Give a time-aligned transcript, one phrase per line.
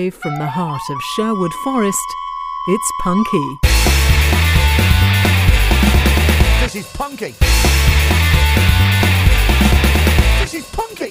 [0.00, 1.98] Live from the heart of Sherwood Forest,
[2.68, 3.58] it's Punky.
[6.62, 7.34] This is Punky.
[10.40, 11.10] This is Punky.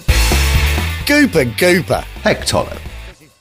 [1.06, 2.02] Gooper, Gooper.
[2.24, 2.76] Heck, Tolo.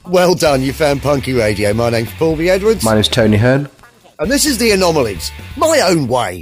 [0.04, 1.72] Well done, you found Punky Radio.
[1.72, 2.50] My name's Paul B.
[2.50, 2.84] Edwards.
[2.84, 3.70] My name's Tony Hearn.
[4.18, 5.32] and this is The Anomalies.
[5.56, 6.40] My own way.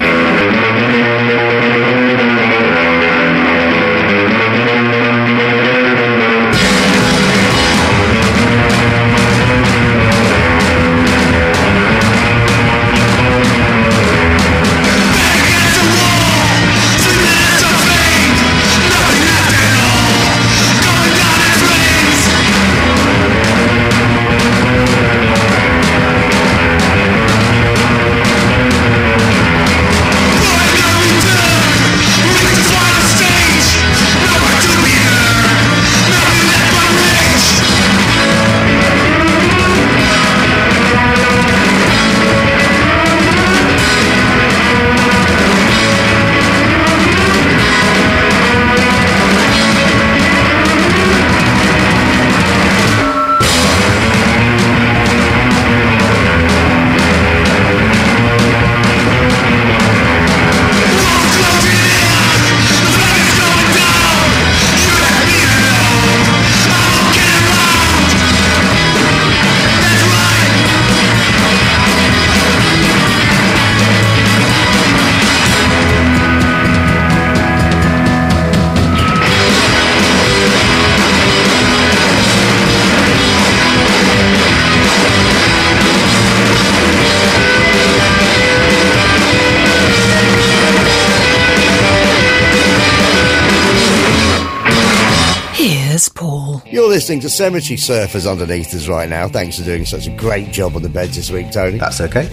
[96.96, 99.28] Listening to Cemetery Surfers underneath us right now.
[99.28, 101.76] Thanks for doing such a great job on the beds this week, Tony.
[101.76, 102.24] That's okay.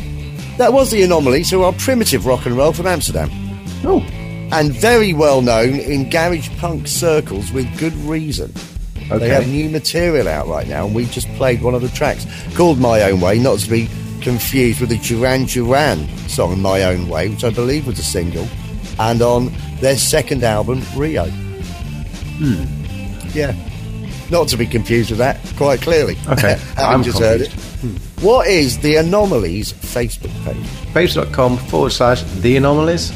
[0.57, 3.29] That was The anomaly who our primitive rock and roll from Amsterdam.
[3.83, 3.99] Oh.
[4.53, 8.53] And very well known in garage punk circles with good reason.
[9.07, 9.17] Okay.
[9.17, 12.25] They have new material out right now, and we just played one of the tracks
[12.55, 13.89] called My Own Way, not to be
[14.21, 18.47] confused with the Duran Duran song My Own Way, which I believe was a single,
[18.97, 19.51] and on
[19.81, 21.25] their second album, Rio.
[21.25, 22.63] Hmm.
[23.37, 23.53] Yeah.
[24.33, 26.17] Not to be confused with that, quite clearly.
[26.27, 27.51] Okay, I'm just heard it.
[27.51, 28.23] confused.
[28.23, 30.65] What is the Anomalies Facebook page?
[30.91, 33.11] Facebook.com forward slash The Anomalies.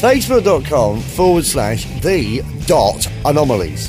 [0.00, 3.88] Facebook.com forward slash the dot anomalies.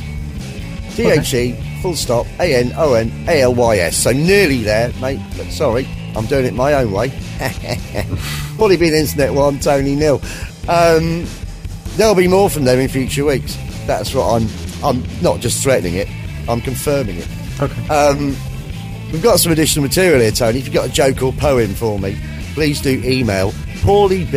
[0.96, 3.98] T H E full stop A N O N A L Y S.
[3.98, 5.20] So nearly there, mate.
[5.38, 7.10] But sorry, I'm doing it my own way.
[8.58, 10.22] Probably been internet one, Tony Nil.
[10.68, 11.26] Um,
[11.96, 13.56] there'll be more from them in future weeks.
[13.88, 14.48] That's what I'm.
[14.84, 16.08] I'm not just threatening it.
[16.48, 17.28] I'm confirming it.
[17.62, 17.88] Okay.
[17.90, 18.36] Um,
[19.12, 20.60] we've got some additional material here, Tony.
[20.60, 22.18] If you've got a joke or poem for me,
[22.54, 23.52] please do email
[23.82, 24.34] paulieb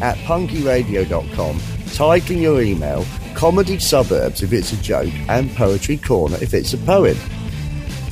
[0.00, 6.54] at punkyradio.com, titling your email Comedy Suburbs if it's a joke, and Poetry Corner if
[6.54, 7.16] it's a poem.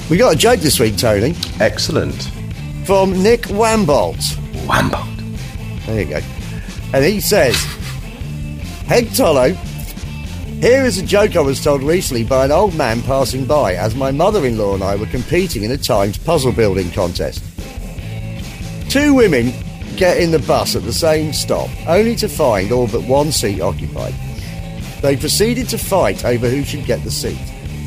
[0.08, 2.14] We got a joke this week, Tony, Excellent.
[2.84, 4.16] from Nick Wambolt.
[4.66, 5.06] Wambo.
[5.86, 6.20] There you go.
[6.92, 7.54] And he says,
[8.86, 9.56] Heg Tolo,
[10.60, 13.94] here is a joke I was told recently by an old man passing by as
[13.94, 17.42] my mother in law and I were competing in a timed puzzle building contest.
[18.90, 19.54] Two women
[19.96, 23.62] get in the bus at the same stop, only to find all but one seat
[23.62, 24.14] occupied.
[25.00, 27.40] They proceeded to fight over who should get the seat.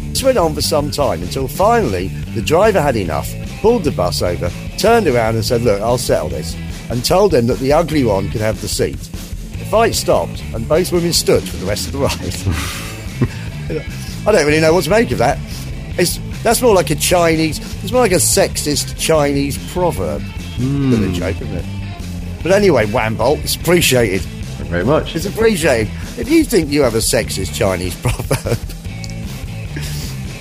[0.10, 3.32] This went on for some time until finally the driver had enough,
[3.62, 6.56] pulled the bus over, turned around and said, Look, I'll settle this,
[6.90, 8.98] and told them that the ugly one could have the seat.
[9.64, 13.88] The fight stopped, and both women stood for the rest of the ride.
[14.28, 15.40] I don't really know what to make of that.
[15.98, 20.22] It's, that's more like a Chinese, it's more like a sexist Chinese proverb
[20.58, 21.66] than a joke, isn't it?
[22.44, 24.22] But anyway, Wambolt, it's appreciated.
[24.22, 25.16] Thank you very much.
[25.16, 25.88] It's appreciated.
[26.18, 28.58] If you think you have a sexist Chinese proverb,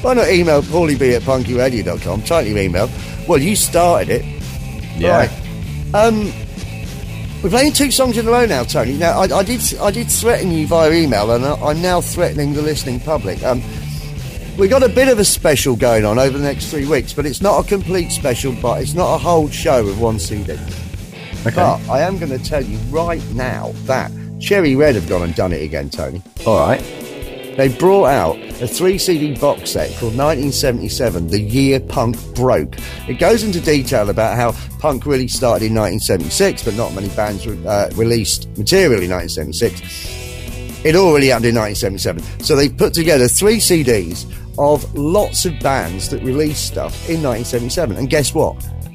[0.02, 2.90] why not email paulieb at punkyradio.com, title your email.
[3.28, 4.42] Well, you started it.
[4.96, 5.16] Yeah.
[5.16, 5.94] Right.
[5.94, 6.32] Um,
[7.42, 8.94] we're playing two songs in a row now, Tony.
[8.94, 12.52] Now, I, I did I did threaten you via email, and I- I'm now threatening
[12.54, 13.42] the listening public.
[13.42, 13.62] Um,
[14.58, 17.24] we got a bit of a special going on over the next three weeks, but
[17.26, 20.52] it's not a complete special, but it's not a whole show with one CD.
[20.52, 21.54] Okay.
[21.56, 25.34] But I am going to tell you right now that Cherry Red have gone and
[25.34, 26.22] done it again, Tony.
[26.46, 26.80] All right.
[27.56, 32.76] They brought out a three CD box set called 1977, The Year Punk Broke.
[33.08, 37.46] It goes into detail about how punk really started in 1976, but not many bands
[37.46, 40.84] uh, released material in 1976.
[40.84, 42.44] It all really happened in 1977.
[42.44, 44.26] So they put together three CDs
[44.58, 47.96] of lots of bands that released stuff in 1977.
[47.96, 48.54] And guess what?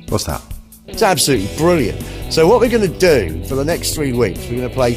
[0.10, 0.42] What's that?
[0.88, 2.02] It's absolutely brilliant.
[2.34, 4.96] So what we're going to do for the next three weeks, we're going to play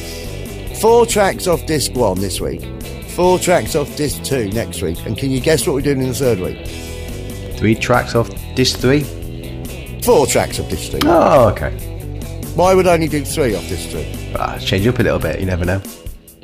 [0.81, 2.63] four tracks off disc one this week,
[3.11, 6.09] four tracks off disc two next week, and can you guess what we're doing in
[6.09, 6.67] the third week?
[7.59, 9.01] Three tracks off disc three?
[10.03, 10.99] Four tracks off disc two.
[11.05, 11.71] Oh, okay.
[12.55, 14.05] Why would I only do three off disc two?
[14.39, 15.81] Ah, change up a little bit, you never know.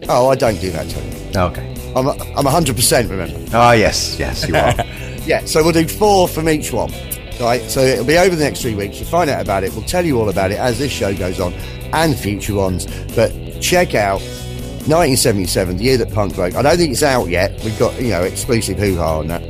[0.09, 1.33] Oh, I don't do that, Tony.
[1.37, 1.73] Oh, okay.
[1.97, 3.57] I'm I'm 100% remember.
[3.57, 4.75] Oh, yes, yes, you are.
[5.27, 6.93] Yeah, so we'll do four from each one.
[7.41, 9.01] Right, so it'll be over the next three weeks.
[9.01, 9.73] You'll find out about it.
[9.73, 11.53] We'll tell you all about it as this show goes on
[11.93, 12.87] and future ones.
[13.17, 14.21] But check out
[14.89, 16.55] 1977, the year that punk broke.
[16.55, 17.59] I don't think it's out yet.
[17.65, 19.43] We've got, you know, exclusive hoo ha on that.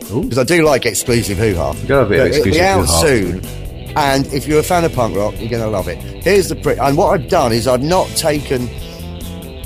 [0.00, 1.72] Because I do like exclusive hoo ha.
[1.86, 3.00] got a bit of It'll be exclusive out hoo-ha.
[3.00, 3.44] soon.
[3.96, 5.98] And if you're a fan of punk rock, you're going to love it.
[5.98, 6.56] Here's the.
[6.56, 8.66] Pre- and what I've done is I've not taken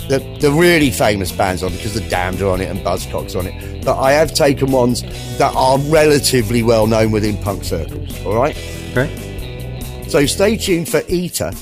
[0.09, 3.47] the, the really famous bands on because the Damned are on it and Buzzcocks on
[3.47, 3.85] it.
[3.85, 5.03] But I have taken ones
[5.39, 8.25] that are relatively well known within punk circles.
[8.25, 8.57] All right.
[8.93, 10.05] okay.
[10.09, 11.53] So stay tuned for Eater.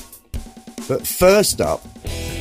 [0.87, 1.83] But first up,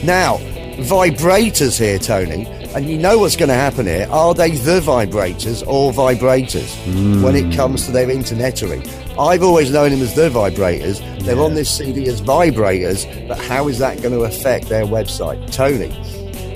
[0.04, 0.38] now
[0.76, 2.46] vibrators here, Tony.
[2.74, 4.06] And you know what's going to happen here.
[4.10, 7.22] Are they the vibrators or vibrators hmm.
[7.22, 8.86] when it comes to their internetery?
[9.18, 11.00] I've always known them as the vibrators.
[11.24, 15.50] They're on this CD as vibrators, but how is that going to affect their website?
[15.50, 15.88] Tony,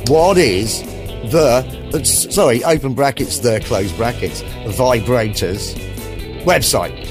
[0.09, 0.83] what is
[1.31, 5.75] the, sorry, open brackets, the close brackets, vibrators
[6.45, 7.07] website?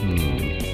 [0.00, 0.18] Hmm.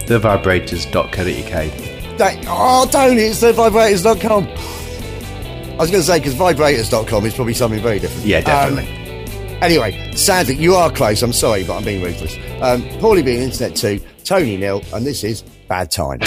[0.07, 1.88] Thevibrators.co.uk.
[2.19, 4.45] That, oh, Tony, it's the vibrators.com.
[4.49, 8.27] I was going to say, because vibrators.com is probably something very different.
[8.27, 9.59] Yeah, Um, definitely.
[9.63, 11.23] anyway, sadly, you are close.
[11.23, 12.35] I'm sorry, but I'm being ruthless.
[12.61, 16.19] Um, Paulie being Internet 2, Tony Nil, and this is Bad Time.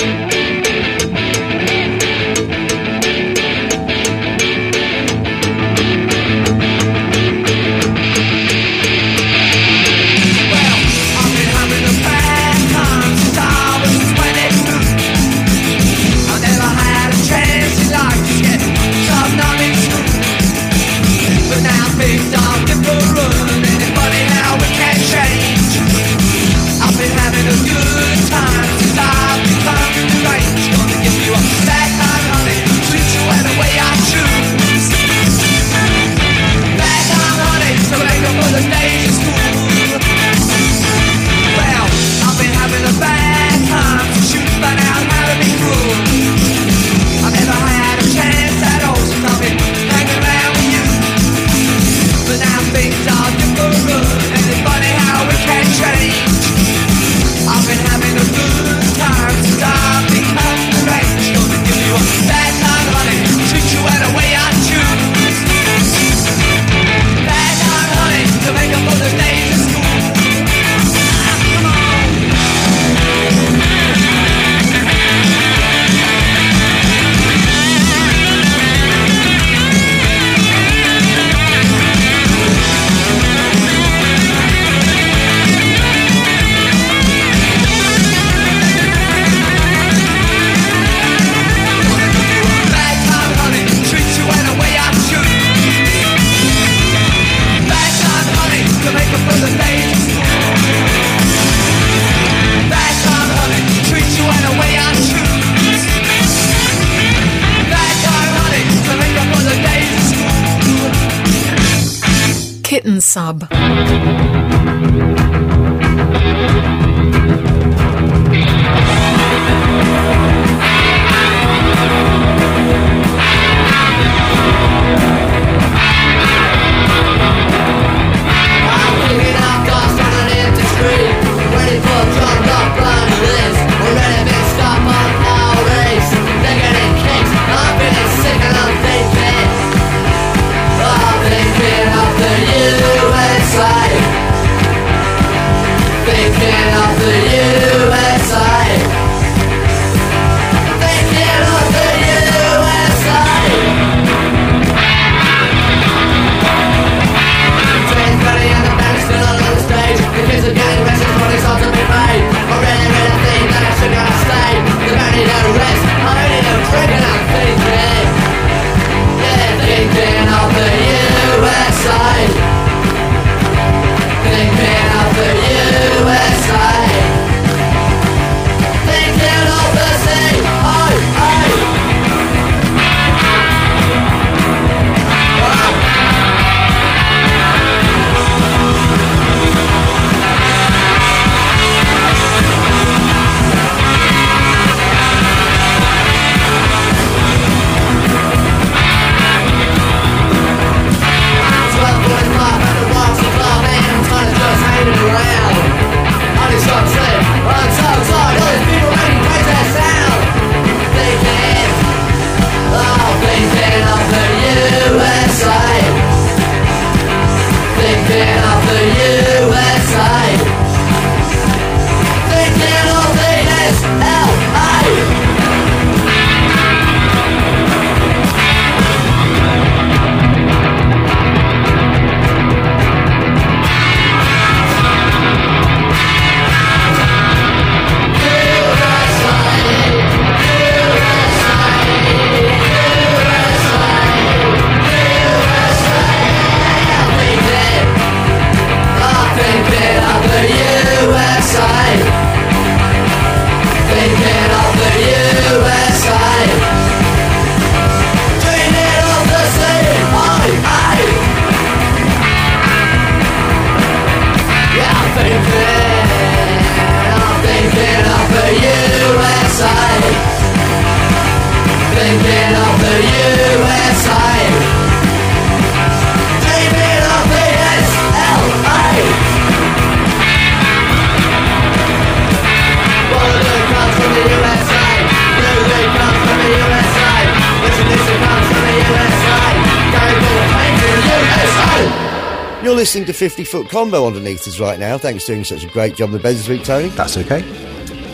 [292.82, 294.98] Listening to 50 Foot Combo underneath us right now.
[294.98, 296.90] Thanks for doing such a great job in the bed this week, Tony.
[296.90, 297.42] That's okay.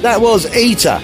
[0.01, 0.99] That was Eater,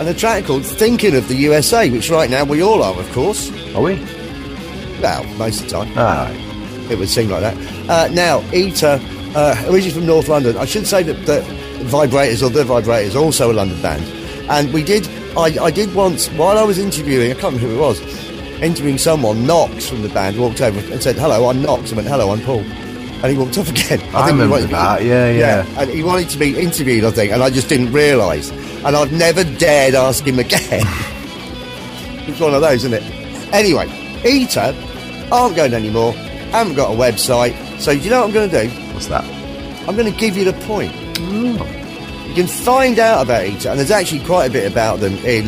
[0.00, 3.12] and a track called Thinking of the USA, which right now we all are, of
[3.12, 3.50] course.
[3.74, 3.96] Are we?
[5.02, 5.92] Well, most of the time.
[5.94, 6.30] Ah,
[6.90, 7.90] It would seem like that.
[7.90, 8.98] Uh, now, Eater,
[9.36, 10.56] uh, originally from North London.
[10.56, 11.44] I should say that, that
[11.90, 14.04] Vibrators or The Vibrators, also a London band.
[14.50, 17.74] And we did, I, I did once, while I was interviewing, I can't remember who
[17.76, 18.00] it was,
[18.62, 21.92] interviewing someone, Knox from the band walked over and said, Hello, I'm Knox.
[21.92, 22.64] I went, Hello, I'm Paul.
[23.22, 24.00] And he walked off again.
[24.14, 25.66] I remember wanted to be- that, yeah, yeah.
[25.78, 28.50] And he wanted to be interviewed, I think, and I just didn't realise.
[28.50, 30.60] And I've never dared ask him again.
[32.26, 33.02] it's one of those, isn't it?
[33.52, 33.86] Anyway,
[34.26, 34.74] Eater
[35.30, 36.12] aren't going anymore,
[36.50, 37.54] haven't got a website.
[37.78, 38.82] So, do you know what I'm going to do?
[38.92, 39.24] what's that?
[39.88, 40.92] I'm going to give you the point.
[41.18, 45.46] You can find out about Eater, and there's actually quite a bit about them in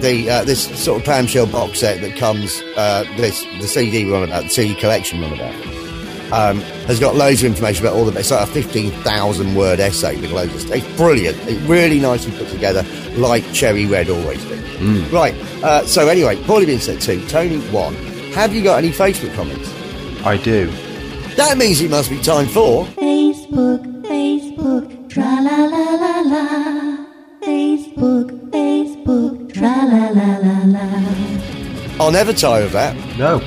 [0.00, 2.62] the uh, this sort of clamshell box set that comes.
[2.76, 5.54] Uh, this the CD we're on about, the CD collection we're on about,
[6.32, 8.18] um, has got loads of information about all the.
[8.18, 10.70] It's like a fifteen thousand word essay with loads of.
[10.70, 11.36] It's brilliant.
[11.48, 12.84] It's really nicely put together,
[13.16, 14.56] like Cherry Red always do.
[15.12, 15.34] Right.
[15.62, 17.94] Uh, so anyway, Paulie being said two, Tony one.
[18.32, 19.68] Have you got any Facebook comments?
[20.24, 20.70] I do.
[21.36, 22.84] That means it must be time for.
[22.86, 27.06] Facebook, Facebook, tra la la la la.
[27.42, 32.04] Facebook, Facebook, tra la la la la.
[32.04, 32.96] I'll never tire of that.
[33.18, 33.40] No.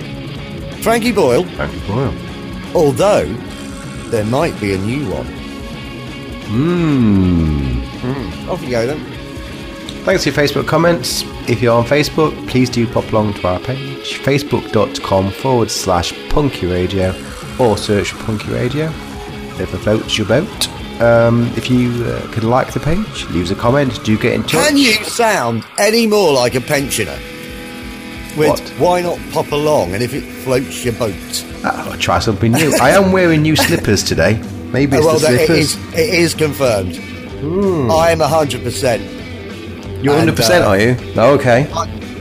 [0.82, 1.44] Frankie Boyle.
[1.46, 2.14] Frankie Boyle.
[2.76, 3.26] Although
[4.10, 5.28] there might be a new one.
[6.84, 8.48] Mmm.
[8.50, 9.00] Off you go then.
[10.04, 11.24] Thanks for your Facebook comments.
[11.48, 16.66] If you're on Facebook, please do pop along to our page, facebook.com forward slash punky
[16.68, 17.14] radio,
[17.60, 18.86] or search punky radio.
[19.60, 20.70] If it floats your boat.
[21.02, 24.44] Um, if you uh, could like the page, leave us a comment, do get in
[24.44, 24.52] touch.
[24.68, 27.18] Can you sound any more like a pensioner?
[28.38, 28.60] With What?
[28.80, 31.46] why not pop along and if it floats your boat?
[31.66, 32.76] Oh, try something new.
[32.82, 34.42] I am wearing new slippers today.
[34.72, 35.76] Maybe it's well, the slippers.
[35.76, 36.98] is, it is confirmed.
[36.98, 37.90] Hmm.
[37.92, 40.04] I am 100%.
[40.04, 40.98] You're and, 100%, uh, are you?
[41.16, 41.70] Oh, okay.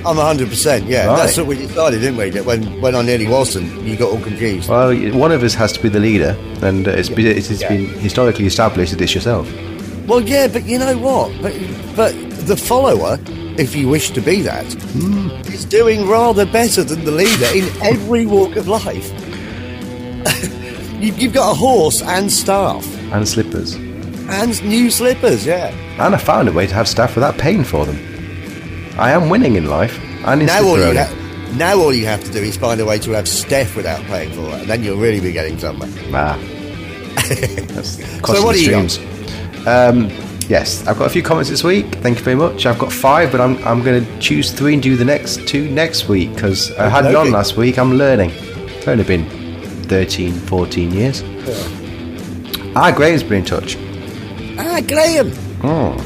[0.05, 1.07] I'm 100%, yeah.
[1.07, 1.17] Right.
[1.17, 2.31] That's what we decided, didn't we?
[2.31, 4.69] That when, when I nearly wasn't, you got all confused.
[4.69, 7.69] Well, one of us has to be the leader, and it's, been, it's Yeah.
[7.69, 9.53] been historically established that it's yourself.
[10.07, 11.33] Well, yeah, but you know what?
[11.43, 11.55] But,
[11.97, 12.15] but
[12.47, 13.19] the follower,
[13.59, 15.31] if you wish to be that, hmm.
[15.53, 19.13] is doing rather better than the leader in every walk of life.
[21.01, 23.75] You, you've got a horse and staff And slippers.
[23.75, 25.69] and new slippers, yeah.
[26.05, 27.97] And I found a way to have staff without paying for them.
[28.99, 29.99] I am winning in life.
[30.25, 32.85] And in Now all, you ha- now all you have to do is find a
[32.87, 35.91] way to have staff without paying for it, and then you'll really be getting somewhere.
[36.13, 36.39] Ah.
[38.25, 38.99] So what are you got?
[39.67, 40.09] Um,
[40.49, 41.87] yes, I've got a few comments this week.
[41.97, 42.67] Thank you very much.
[42.67, 45.69] I've got five, but I'm, I'm going to choose three and do the next two
[45.69, 47.79] next week because I had it on last week.
[47.79, 48.31] I'm learning.
[48.31, 49.27] It's only been
[49.83, 51.23] 13, 14 years.
[52.75, 53.77] Ah, Graham's been in touch.
[54.59, 55.31] Ah, Graham!
[55.63, 55.97] Oh.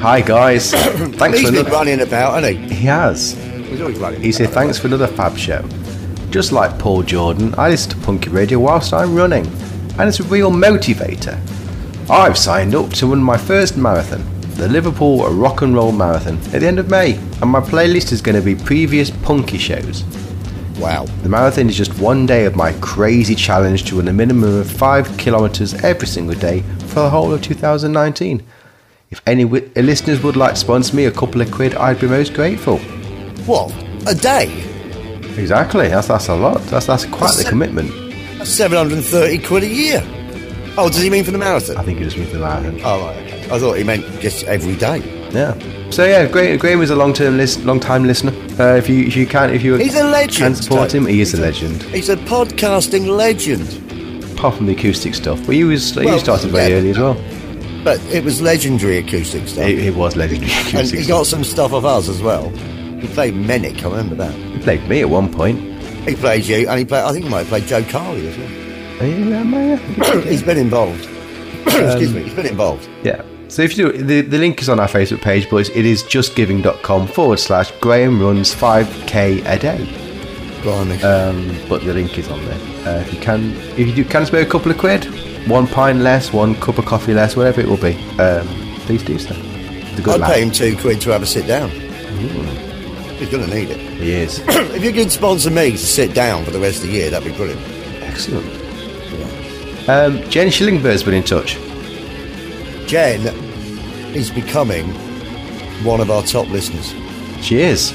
[0.00, 0.72] Hi, guys.
[0.72, 1.70] Thanks He's for been another.
[1.70, 2.74] running about, hasn't he?
[2.74, 3.32] He has.
[3.32, 5.62] He's always running He said, thanks for another fab show.
[6.30, 9.46] Just like Paul Jordan, I listen to Punky Radio whilst I'm running,
[9.98, 11.36] and it's a real motivator.
[12.10, 14.22] I've signed up to run my first marathon,
[14.54, 18.20] the Liverpool Rock and Roll Marathon, at the end of May, and my playlist is
[18.20, 20.04] going to be previous Punky shows.
[20.78, 21.04] Wow.
[21.22, 24.70] The marathon is just one day of my crazy challenge to run a minimum of
[24.70, 28.42] 5 kilometres every single day for the whole of 2019.
[29.10, 31.98] If any wi- uh, listeners would like to sponsor me a couple of quid, I'd
[32.00, 32.78] be most grateful.
[33.46, 33.72] What?
[34.06, 34.48] A day?
[35.38, 35.88] Exactly.
[35.88, 36.60] That's that's a lot.
[36.64, 37.90] That's that's quite the That's- commitment.
[38.38, 40.02] That's 730 quid a year.
[40.78, 41.76] Oh, does he mean for the marathon?
[41.78, 42.80] I think he just means the marathon.
[42.84, 43.44] Oh, right, okay.
[43.50, 45.00] I thought he meant just every day.
[45.36, 45.90] Yeah.
[45.90, 48.32] So yeah, Graham, Graham is a long-term list, long-time listener.
[48.58, 51.20] Uh, if you if you can if you He's a legend, can support him, he
[51.20, 51.82] is a legend.
[51.84, 53.68] He's a podcasting legend.
[54.32, 56.78] Apart from the acoustic stuff, but he was he Well, started very yeah.
[56.78, 57.14] early as well.
[57.84, 59.66] But it was legendary acoustic stuff.
[59.66, 60.98] He, he was legendary and acoustic.
[60.98, 61.18] he stuff.
[61.18, 62.48] got some stuff of us as well.
[63.00, 64.34] He played Menick, I remember that.
[64.34, 65.60] He played me at one point.
[66.08, 68.36] He played you, and he played, I think he might have played Joe Carley as
[68.38, 68.50] well.
[69.06, 71.04] Yeah, he's been involved.
[71.66, 72.88] Excuse me, he's been involved.
[73.04, 73.22] Yeah.
[73.48, 76.02] So if you do, the, the link is on our Facebook page, but it is
[76.02, 80.02] justgiving.com forward slash Graham runs 5k a day.
[81.04, 82.58] Um, but the link is on there.
[82.86, 85.04] Uh, if you can, if you do, can spare a couple of quid,
[85.48, 88.46] one pint less, one cup of coffee less, whatever it will be, um,
[88.80, 89.34] please do so.
[89.34, 91.70] I'd pay him two quid to have a sit down.
[91.70, 93.78] He's going to need it.
[93.78, 96.92] He is if you could sponsor me to sit down for the rest of the
[96.92, 97.62] year, that'd be brilliant.
[98.02, 98.46] excellent.
[99.88, 101.56] Um, Jen Schillingbird's been in touch.
[102.86, 103.26] Jen
[104.14, 104.86] is becoming
[105.84, 106.94] one of our top listeners.
[107.44, 107.90] She is.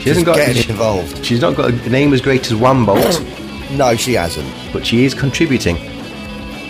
[0.00, 0.36] She hasn't got.
[0.36, 1.24] getting she- involved.
[1.24, 3.20] she's not got a name as great as Wambolt,
[3.76, 4.50] No, she hasn't.
[4.72, 5.76] but she is contributing.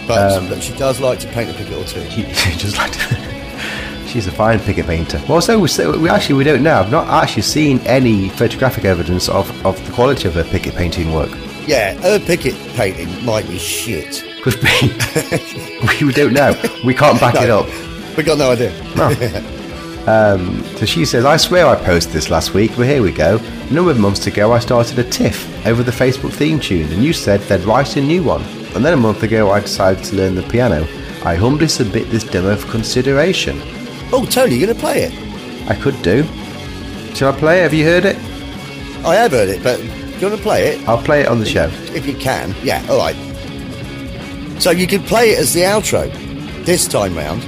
[0.06, 2.00] But, Um, but she does like to paint a picture or two.
[2.10, 5.22] She, she just like to, she's a fine figure painter.
[5.28, 6.80] Well, so, so we actually we don't know.
[6.80, 11.12] I've not actually seen any photographic evidence of, of the quality of her picket painting
[11.14, 11.30] work.
[11.66, 14.24] Yeah, her picket painting might be shit.
[14.42, 16.04] Could be.
[16.04, 16.60] we, don't know.
[16.84, 17.66] We can't back it up.
[18.16, 18.72] We got no idea.
[20.06, 23.36] Um, so she says, I swear I posted this last week, but here we go.
[23.36, 27.04] A number of months ago, I started a tiff over the Facebook theme tune, and
[27.04, 28.42] you said they'd write a new one.
[28.74, 30.82] And then a month ago, I decided to learn the piano.
[31.22, 33.60] I humbly submit this demo for consideration.
[34.10, 35.70] Oh, Tony, you're going to play it?
[35.70, 36.24] I could do.
[37.14, 37.62] Shall I play it?
[37.64, 38.16] Have you heard it?
[39.04, 40.88] I have heard it, but do you want to play it?
[40.88, 41.70] I'll play it on the show.
[41.94, 42.54] If you can.
[42.62, 43.29] Yeah, all right.
[44.60, 46.12] So you could play it as the outro
[46.64, 47.40] this time round.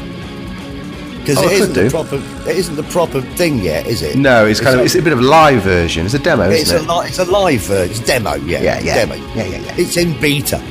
[1.20, 2.16] Because Oh, it isn't the proper.
[2.51, 4.16] It isn't the proper thing yet, is it?
[4.16, 6.05] No, it's kind of it's a bit of a live version.
[6.05, 6.88] It's a demo, It's isn't a it?
[6.88, 7.90] li- it's a live version.
[7.90, 8.35] It's demo.
[8.37, 8.94] Yeah, Yeah, yeah.
[8.94, 9.14] Demo.
[9.14, 9.75] Yeah, yeah, yeah.
[9.77, 10.57] It's in beta.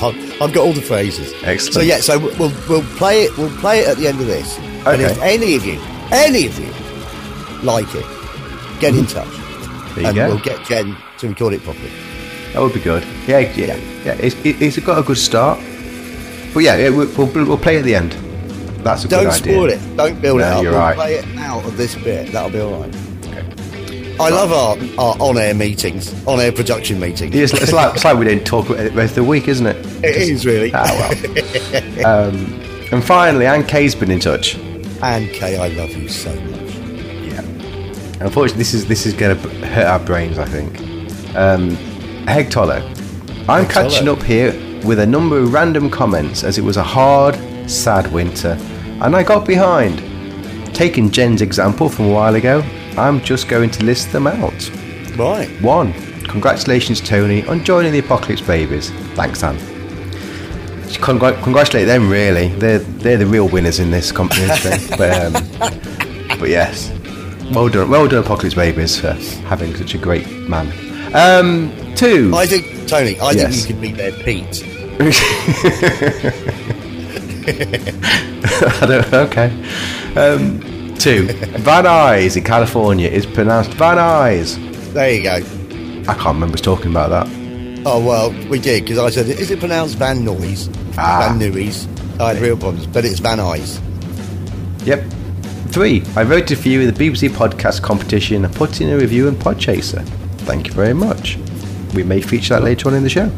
[0.00, 1.32] I've I've got all the phrases.
[1.44, 1.74] Excellent.
[1.74, 3.36] So yeah, so we'll we'll play it.
[3.36, 4.56] We'll play it at the end of this.
[4.58, 5.04] And Okay.
[5.04, 5.78] if any of you,
[6.10, 6.70] any of you,
[7.64, 8.06] like it,
[8.80, 9.18] get in mm-hmm.
[9.18, 10.28] touch, There you and go.
[10.28, 11.90] we'll get Jen to record it properly.
[12.58, 13.04] That would be good.
[13.28, 14.14] Yeah, yeah, yeah.
[14.18, 15.60] It's, it, it's got a good start.
[16.52, 18.10] But yeah, yeah we'll, we'll, we'll play at the end.
[18.82, 19.52] That's a Don't good idea.
[19.54, 19.96] spoil it.
[19.96, 20.62] Don't build it No, up.
[20.64, 20.96] you're we'll right.
[20.96, 22.32] play it out of this bit.
[22.32, 22.96] That'll be all right.
[24.18, 27.32] I love our, our on-air meetings, on-air production meetings.
[27.32, 29.46] It's, it's like it's like we didn't talk about it the rest of the week,
[29.46, 29.76] isn't it?
[30.04, 30.72] It is really.
[30.74, 31.14] Ah
[32.04, 32.06] well.
[32.28, 32.34] um,
[32.90, 34.56] and finally, Anne Kay's been in touch.
[35.00, 36.74] Anne Kay, I love you so much.
[37.22, 37.40] Yeah.
[38.20, 40.40] Unfortunately, this is this is going to hurt our brains.
[40.40, 41.36] I think.
[41.36, 41.78] Um,
[42.28, 42.82] Heg Tolo,
[43.48, 44.52] I'm catching up here
[44.86, 47.34] with a number of random comments as it was a hard,
[47.68, 48.56] sad winter,
[49.00, 50.04] and I got behind.
[50.74, 52.62] Taking Jen's example from a while ago,
[52.96, 54.70] I'm just going to list them out.
[55.16, 55.48] Right.
[55.62, 55.92] One,
[56.24, 58.90] congratulations, Tony, on joining the Apocalypse Babies.
[59.14, 59.56] Thanks, Anne.
[61.00, 62.48] Congr- congratulate them, really.
[62.48, 64.78] They're they're the real winners in this competition.
[64.98, 66.90] but um, but yes,
[67.52, 69.12] well done, well done, Apocalypse Babies, for
[69.48, 70.72] having such a great man.
[71.14, 72.32] Um, two.
[72.34, 73.66] I think, Tony, I Yes.
[73.66, 74.64] think you could be their Pete.
[77.50, 79.48] I don't, okay.
[80.16, 81.26] Um, two.
[81.58, 84.56] Van Nuys in California is pronounced Van Nuys.
[84.92, 85.36] There you go.
[86.10, 87.26] I can't remember us talking about that.
[87.86, 90.68] Oh, well, we did, because I said, is it pronounced Van Noys?
[90.98, 91.28] Ah.
[91.28, 91.86] Van Nuys.
[92.20, 93.80] I had real problems, but it's Van Eyes.
[94.84, 95.04] Yep.
[95.68, 96.02] Three.
[96.16, 99.34] I voted for you in the BBC podcast competition and put in a review in
[99.36, 100.04] Podchaser.
[100.48, 101.38] Thank you very much.
[101.94, 103.30] We may feature that later on in the show.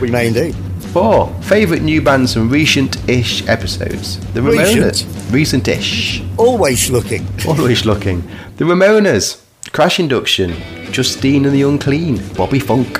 [0.00, 0.54] We may indeed.
[0.92, 1.32] Four.
[1.42, 4.18] Favourite new bands from recent-ish episodes.
[4.32, 5.32] The Ramones.
[5.32, 6.24] Recent-ish.
[6.36, 7.26] Always looking.
[7.46, 8.22] Always looking.
[8.56, 9.40] The Ramones.
[9.72, 10.50] Crash Induction.
[10.90, 12.20] Justine and the Unclean.
[12.34, 12.98] Bobby Funk.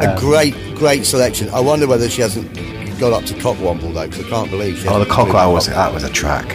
[0.00, 1.48] A um, great, great selection.
[1.50, 2.52] I wonder whether she hasn't
[3.00, 5.92] got up to Cockwomble, though, because I can't believe she Oh, the Cockwomble was that
[5.92, 6.46] was a track.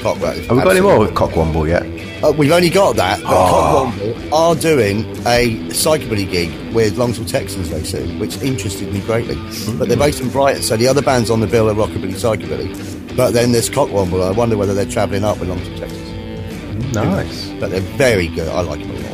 [0.00, 0.46] Cockwomble.
[0.46, 1.99] Have we got any more with Cockwomble yet?
[2.22, 4.28] Uh, we've only got that, but Oh.
[4.32, 9.36] Are doing a psychobilly gig with Long Tall Texans very soon, which interested me greatly.
[9.78, 13.16] But they're based in Brighton, so the other bands on the bill are Rockabilly Psychobilly.
[13.16, 14.22] But then there's Cockwomble.
[14.26, 16.94] I wonder whether they're travelling up with Long Tall Texans.
[16.94, 17.48] Nice.
[17.58, 18.48] But they're very good.
[18.48, 19.10] I like them a lot.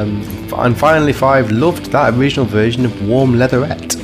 [0.00, 0.22] Um,
[0.56, 1.50] and finally, five.
[1.50, 3.96] Loved that original version of Warm Leatherette.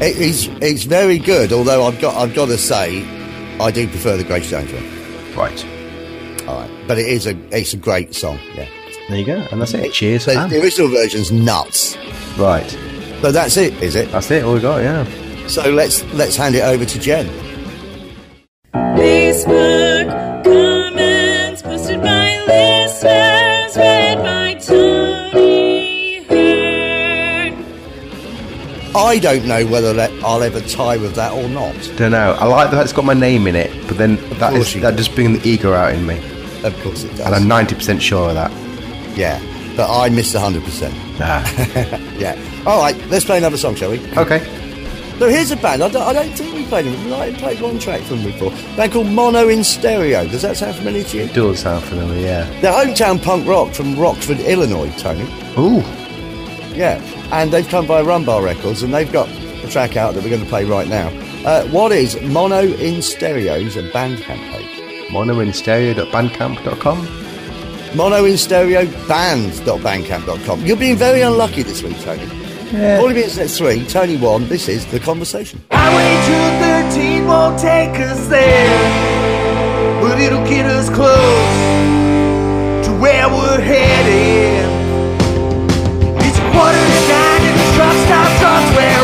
[0.00, 1.52] It's it's very good.
[1.52, 3.04] Although I've got I've got to say,
[3.60, 5.34] I do prefer the Grace Jones one.
[5.36, 5.66] Right.
[6.48, 8.38] All right, but it is a it's a great song.
[8.54, 8.66] Yeah.
[9.08, 9.36] There you go.
[9.52, 9.92] And that's it.
[9.92, 10.24] Cheers.
[10.24, 11.96] So the original version's nuts.
[12.38, 12.68] Right.
[13.20, 14.10] So that's it, is it?
[14.12, 14.44] That's it.
[14.44, 14.78] All we got.
[14.78, 15.04] Yeah.
[15.46, 17.26] So let's let's hand it over to Jen.
[18.72, 27.54] Facebook comments posted by listeners, read by Tony Hurd.
[28.94, 31.74] I don't know whether that I'll ever tie with that or not.
[31.96, 32.32] Don't know.
[32.32, 34.80] I like that it's got my name in it, but then that course is you
[34.82, 34.96] that do.
[34.98, 36.20] just brings the ego out in me,
[36.64, 37.20] Of course it does.
[37.20, 38.50] and I'm ninety percent sure of that.
[39.16, 39.40] yeah,
[39.76, 40.94] but I missed hundred percent.
[41.20, 41.44] Ah.
[42.18, 42.34] Yeah.
[42.66, 44.00] All right, let's play another song, shall we?
[44.16, 44.40] okay.
[45.18, 45.82] So here's a band.
[45.82, 47.04] I don't, I don't think we played them.
[47.04, 48.52] We might have played one track from them before.
[48.52, 50.26] A band called Mono in Stereo.
[50.28, 51.26] Does that sound familiar to you?
[51.32, 52.20] Does sound familiar.
[52.20, 52.60] Yeah.
[52.60, 55.24] They're hometown punk rock from Rockford, Illinois, Tony.
[55.58, 55.80] Ooh.
[56.72, 57.00] Yeah,
[57.32, 60.42] and they've come by Rumbar Records, and they've got a track out that we're going
[60.42, 61.08] to play right now.
[61.44, 64.77] Uh, what is Mono in Stereo's a Bandcamp page?
[65.08, 67.06] monoinstereo.bandcamp.com.
[67.92, 70.66] Monoinstereoband.bandcamp.com.
[70.66, 72.26] You're being very unlucky this week, Tony.
[72.72, 72.98] Yeah.
[73.00, 74.46] All of it's at three, Tony one.
[74.48, 75.62] This is The Conversation.
[75.70, 76.20] Highway
[76.92, 81.56] 213 won't take us there, but it'll get us close
[82.84, 84.68] to where we're headed.
[86.20, 89.00] It's a quarter to nine and the truck stop's trucks where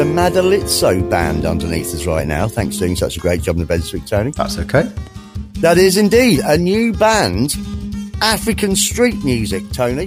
[0.00, 2.48] to Madalitso Band underneath us right now.
[2.48, 4.30] Thanks for doing such a great job in the bed this week, Tony.
[4.30, 4.90] That's okay.
[5.58, 7.54] That is indeed a new band,
[8.22, 10.06] African Street Music, Tony.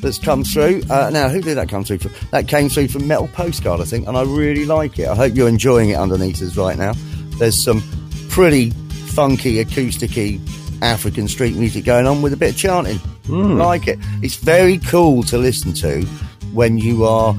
[0.00, 0.82] That's come through.
[0.90, 2.10] Uh, now, who did that come through from?
[2.32, 5.06] That came through from Metal Postcard, I think, and I really like it.
[5.06, 6.94] I hope you're enjoying it underneath us right now.
[7.38, 7.80] There's some
[8.28, 10.40] pretty funky, acousticy
[10.82, 12.98] African street music going on with a bit of chanting.
[13.28, 14.00] Like it.
[14.20, 16.04] It's very cool to listen to
[16.52, 17.36] when you are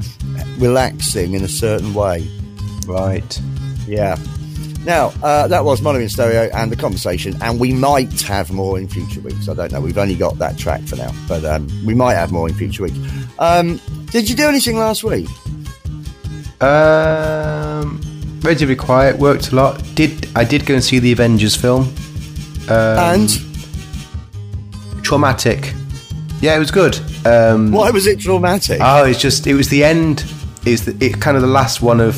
[0.57, 2.27] relaxing in a certain way.
[2.87, 3.41] Right.
[3.87, 4.17] Yeah.
[4.85, 8.77] Now, uh, that was Mono in Stereo and the conversation, and we might have more
[8.77, 9.49] in future weeks.
[9.49, 9.81] I don't know.
[9.81, 12.83] We've only got that track for now, but um, we might have more in future
[12.83, 12.97] weeks.
[13.39, 15.27] Um, did you do anything last week?
[16.61, 17.99] Um,
[18.41, 19.17] relatively quiet.
[19.17, 19.83] Worked a lot.
[19.95, 21.91] Did I did go and see the Avengers film?
[22.69, 23.29] Um, and
[25.03, 25.73] traumatic.
[26.41, 26.99] Yeah, it was good.
[27.25, 28.79] Um, why was it traumatic?
[28.83, 30.23] Oh, it's just it was the end.
[30.65, 32.15] It's the, it kind of the last one of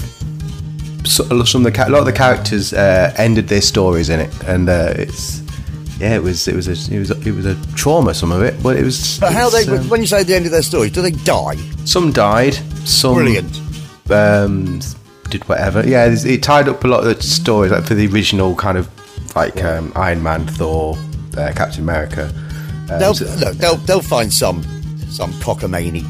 [1.06, 4.70] some of the a lot of the characters uh, ended their stories in it, and
[4.70, 5.42] uh, it's
[6.00, 8.14] yeah, it was it was a it was a, it was a trauma.
[8.14, 9.20] Some of it, but it was.
[9.20, 11.56] but how they, um, when you say the end of their stories, do they die?
[11.86, 12.54] some died,
[12.88, 13.60] some Brilliant.
[14.12, 14.80] um,
[15.30, 15.88] did whatever.
[15.88, 18.90] Yeah, it tied up a lot of the stories, like for the original kind of
[19.36, 20.98] like um, Iron Man, Thor,
[21.38, 22.32] uh, Captain America.
[22.90, 24.64] Um, They'll, so- look, they'll, they'll find some
[25.10, 26.06] some cockamamie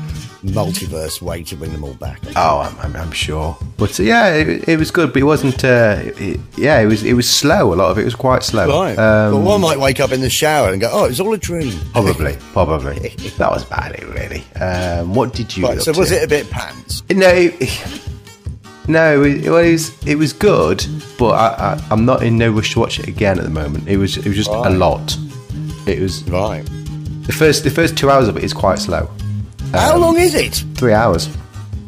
[0.48, 2.20] multiverse way to bring them all back.
[2.36, 3.58] Oh, I'm, I'm, I'm sure.
[3.78, 5.64] But uh, yeah, it, it was good, but it wasn't.
[5.64, 7.04] Uh, it, yeah, it was.
[7.04, 7.74] It was slow.
[7.74, 8.68] A lot of it was quite slow.
[8.68, 8.98] Right.
[8.98, 11.38] Um, but one might wake up in the shower and go, "Oh, it's all a
[11.38, 13.10] dream." Probably, probably.
[13.38, 14.44] that was bad, it really.
[14.62, 15.66] Um, what did you?
[15.68, 15.82] Right.
[15.82, 16.16] So was to?
[16.22, 17.04] it a bit pants?
[17.10, 18.02] No, it,
[18.88, 19.24] no.
[19.24, 19.92] It, it was.
[20.08, 20.86] It was good,
[21.18, 23.88] but I, I, I'm not in no rush to watch it again at the moment.
[23.88, 24.18] It was.
[24.18, 25.18] It was just a lot.
[25.88, 26.66] It was Right.
[27.24, 27.64] the first.
[27.64, 29.10] The first two hours of it is quite slow.
[29.74, 30.64] How Um, long is it?
[30.76, 31.30] Three hours.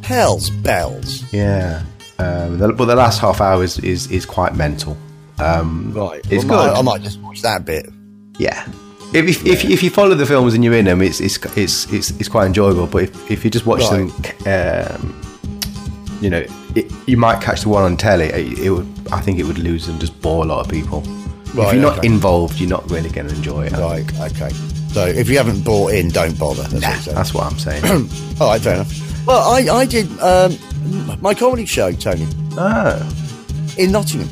[0.03, 1.23] Hell's bells.
[1.31, 1.83] Yeah.
[2.17, 4.97] Um, the, but the last half hour is is, is quite mental.
[5.39, 6.21] Um, Right.
[6.29, 6.75] It's Well, good.
[6.75, 7.89] I, I might just watch that bit.
[8.37, 8.65] Yeah.
[9.13, 11.91] If, if, if, if you follow the films and you're in them, it's it's it's
[11.91, 12.85] it's, it's quite enjoyable.
[12.87, 14.11] But if, if you just watch them,
[14.45, 15.21] um,
[16.21, 18.25] you know, it, you might catch the one on telly.
[18.25, 21.01] It, it would, I think, it would lose and just bore a lot of people.
[21.47, 22.07] if you're not okay.
[22.07, 23.71] involved, you're not really going to enjoy it.
[23.73, 24.05] Right.
[24.31, 24.51] Okay.
[24.93, 26.63] So if you haven't bought in, don't bother.
[26.63, 27.83] That's what Nah, you're that's what I'm saying.
[28.41, 28.61] All right.
[28.61, 29.25] Fair enough.
[29.27, 30.57] Well, I I did um,
[31.21, 32.27] my comedy show, Tony.
[32.57, 32.97] ah,
[33.77, 34.29] in Nottingham,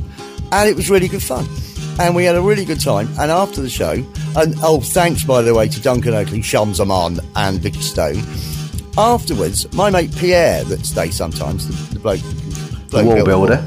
[0.51, 1.47] and it was really good fun.
[1.99, 3.07] And we had a really good time.
[3.19, 3.91] And after the show,
[4.35, 8.21] and oh, thanks by the way to Duncan Oakley, Shams Aman, and Vicky Stone.
[8.97, 13.25] Afterwards, my mate Pierre, that stays sometimes, the, the bloke, the bloke wall.
[13.25, 13.63] builder.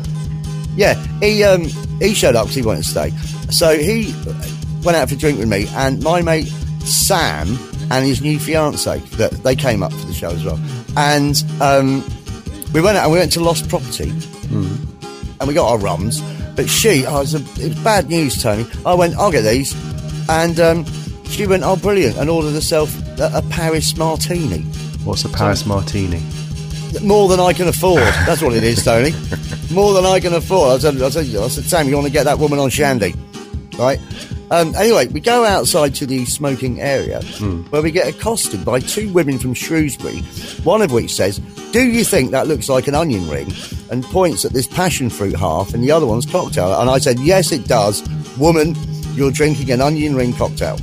[0.75, 1.65] Yeah, he um,
[2.01, 3.11] he showed up because he wanted to stay.
[3.51, 4.13] So he
[4.83, 6.53] went out for a drink with me, and my mate
[6.85, 7.59] Sam
[7.91, 10.61] and his new fiance that they came up for the show as well.
[10.97, 12.05] And um,
[12.73, 14.11] we went out and we went to Lost Property,
[14.51, 16.21] and we got our rums.
[16.57, 18.67] But she, oh, it, was a, it was bad news, Tony.
[18.85, 19.75] I went, I'll get these,
[20.29, 20.85] and um,
[21.25, 24.63] she went, oh, brilliant, and ordered herself a, a Paris martini.
[25.05, 26.23] What's a Paris martini?
[27.03, 28.03] More than I can afford.
[28.27, 29.13] That's what it is, Tony.
[29.73, 30.73] More than I can afford.
[30.73, 33.15] I said, I said, I said Sam, you want to get that woman on Shandy,
[33.79, 34.01] right?
[34.53, 37.23] Um, anyway, we go outside to the smoking area
[37.71, 40.23] where we get accosted by two women from Shrewsbury,
[40.65, 41.39] one of which says,
[41.71, 43.53] Do you think that looks like an onion ring?
[43.93, 46.81] And points at this passion fruit half, and the other one's cocktail.
[46.81, 48.03] And I said, Yes, it does.
[48.39, 48.75] Woman,
[49.15, 50.79] you're drinking an onion ring cocktail.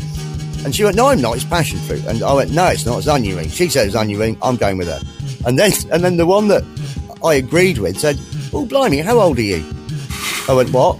[0.63, 1.35] And she went, No, I'm not.
[1.35, 2.05] It's passion fruit.
[2.05, 2.99] And I went, No, it's not.
[2.99, 3.49] It's onion ring.
[3.49, 4.37] She said it's onion ring.
[4.41, 5.01] I'm going with her.
[5.45, 6.63] And then, and then the one that
[7.21, 8.17] I agreed with said,
[8.53, 9.65] Oh, blimey, how old are you?
[10.47, 10.99] I went, What?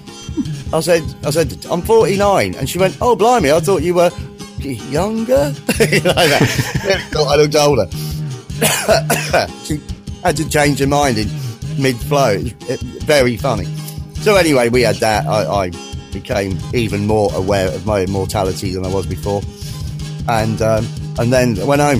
[0.73, 2.56] I said, I said, I'm 49.
[2.56, 4.12] And she went, Oh, blimey, I thought you were
[4.60, 5.53] younger.
[5.80, 7.08] like that.
[7.12, 7.88] thought I looked older.
[9.65, 9.82] she
[10.23, 11.30] had to change her mind in
[11.82, 12.32] mid flow.
[12.32, 13.65] It it- very funny.
[14.21, 15.25] So anyway, we had that.
[15.25, 15.71] I, I
[16.12, 19.41] became even more aware of my immortality than I was before,
[20.27, 20.86] and um,
[21.19, 21.99] and then went home.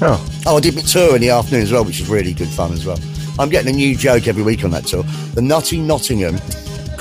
[0.00, 2.48] Oh, Oh, I did my tour in the afternoon as well, which is really good
[2.48, 2.98] fun as well.
[3.38, 5.04] I'm getting a new joke every week on that tour.
[5.34, 6.34] The Nutty Nottingham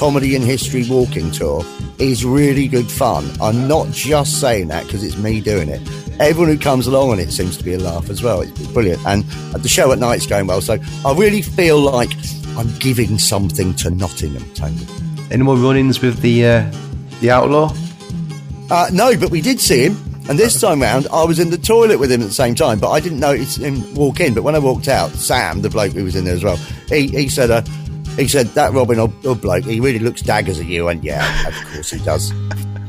[0.01, 1.63] Comedy and History Walking Tour
[1.99, 3.29] is really good fun.
[3.39, 5.79] I'm not just saying that because it's me doing it.
[6.19, 8.41] Everyone who comes along on it seems to be a laugh as well.
[8.41, 8.99] It's brilliant.
[9.05, 10.59] And the show at night's going well.
[10.59, 12.09] So I really feel like
[12.57, 14.87] I'm giving something to Nottingham, Tony.
[15.29, 16.71] any more run-ins with the uh,
[17.19, 17.71] the outlaw?
[18.71, 19.97] Uh, no, but we did see him.
[20.29, 22.79] And this time round, I was in the toilet with him at the same time,
[22.79, 24.33] but I didn't notice him walk in.
[24.33, 27.07] But when I walked out, Sam, the bloke who was in there as well, he,
[27.07, 27.61] he said, uh,
[28.17, 30.87] he said that Robin Hood bloke, he really looks daggers at you.
[30.87, 32.31] And yeah, of course he does.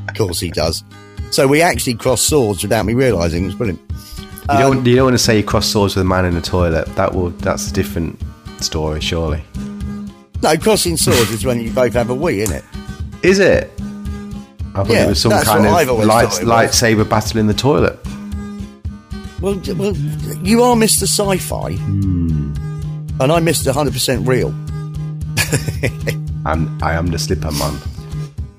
[0.08, 0.84] Of course he does.
[1.30, 3.44] So we actually crossed swords without me realising.
[3.44, 3.80] It was brilliant.
[3.90, 3.96] You
[4.48, 6.40] Um, don't you don't want to say you cross swords with a man in a
[6.42, 6.86] toilet.
[6.96, 8.20] That will that's a different
[8.60, 9.42] story, surely.
[10.42, 12.64] No, crossing swords is when you both have a wee, isn't it?
[13.22, 13.70] Is it?
[14.74, 16.40] I thought Yeah, it was some kind of light, thought it was.
[16.40, 17.98] lightsaber battle in the toilet.
[19.40, 19.94] Well, well,
[20.42, 21.02] you are Mr.
[21.02, 22.56] Sci-Fi, and
[23.32, 23.72] I'm Mr.
[23.72, 24.54] 100% real.
[26.46, 27.78] I'm I am the slipper man.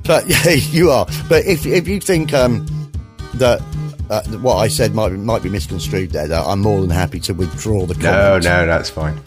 [0.05, 1.05] But yeah, you are.
[1.29, 2.65] But if if you think um,
[3.35, 3.61] that
[4.09, 7.19] uh, what I said might be, might be misconstrued there, that I'm more than happy
[7.21, 8.43] to withdraw the No, comment.
[8.45, 9.19] no, that's fine.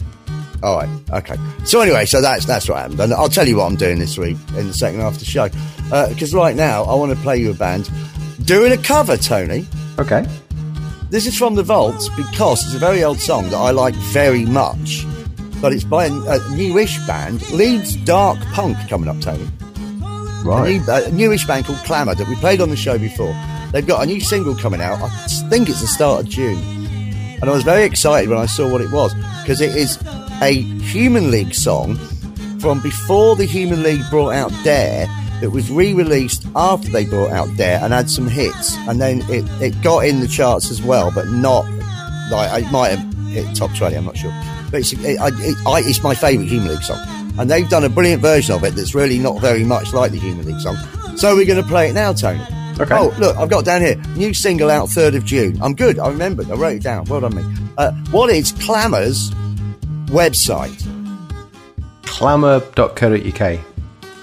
[0.63, 0.89] All right.
[1.11, 1.35] Okay.
[1.65, 4.17] So anyway, so that's that's what happened, and I'll tell you what I'm doing this
[4.17, 5.49] week in the second half of the show.
[6.09, 7.89] Because right now I want to play you a band
[8.43, 9.65] doing a cover, Tony.
[9.99, 10.25] Okay.
[11.09, 14.45] This is from the Vaults because it's a very old song that I like very
[14.45, 15.05] much.
[15.61, 19.43] But it's by a, a newish band, Leeds Dark Punk, coming up, Tony.
[19.43, 20.79] A, Right.
[20.79, 23.35] new, a newish band called Klammer that we played on the show before.
[23.71, 25.01] They've got a new single coming out.
[25.01, 25.09] I
[25.49, 26.57] think it's the start of June.
[27.41, 29.97] And I was very excited when I saw what it was because it is
[30.41, 31.95] a Human League song
[32.59, 35.07] from before the Human League brought out Dare
[35.41, 38.75] that was re-released after they brought out Dare and had some hits.
[38.87, 41.65] And then it, it got in the charts as well, but not
[42.31, 44.31] like it might have hit top 20, I'm not sure.
[44.71, 46.99] But it's, it, I, it, I, it's my favourite Human League song.
[47.39, 50.19] And they've done a brilliant version of it that's really not very much like the
[50.19, 50.75] Human League song.
[51.17, 52.41] So we're going to play it now, Tony.
[52.79, 52.95] Okay.
[52.95, 53.95] Oh, look, I've got down here.
[54.15, 55.59] New single out 3rd of June.
[55.61, 55.97] I'm good.
[55.97, 56.51] I remembered.
[56.51, 57.05] I wrote it down.
[57.05, 57.43] Well done, me.
[57.77, 59.31] Uh, what is Klammer's
[60.07, 60.83] website?
[62.03, 63.59] Klammer.co.uk.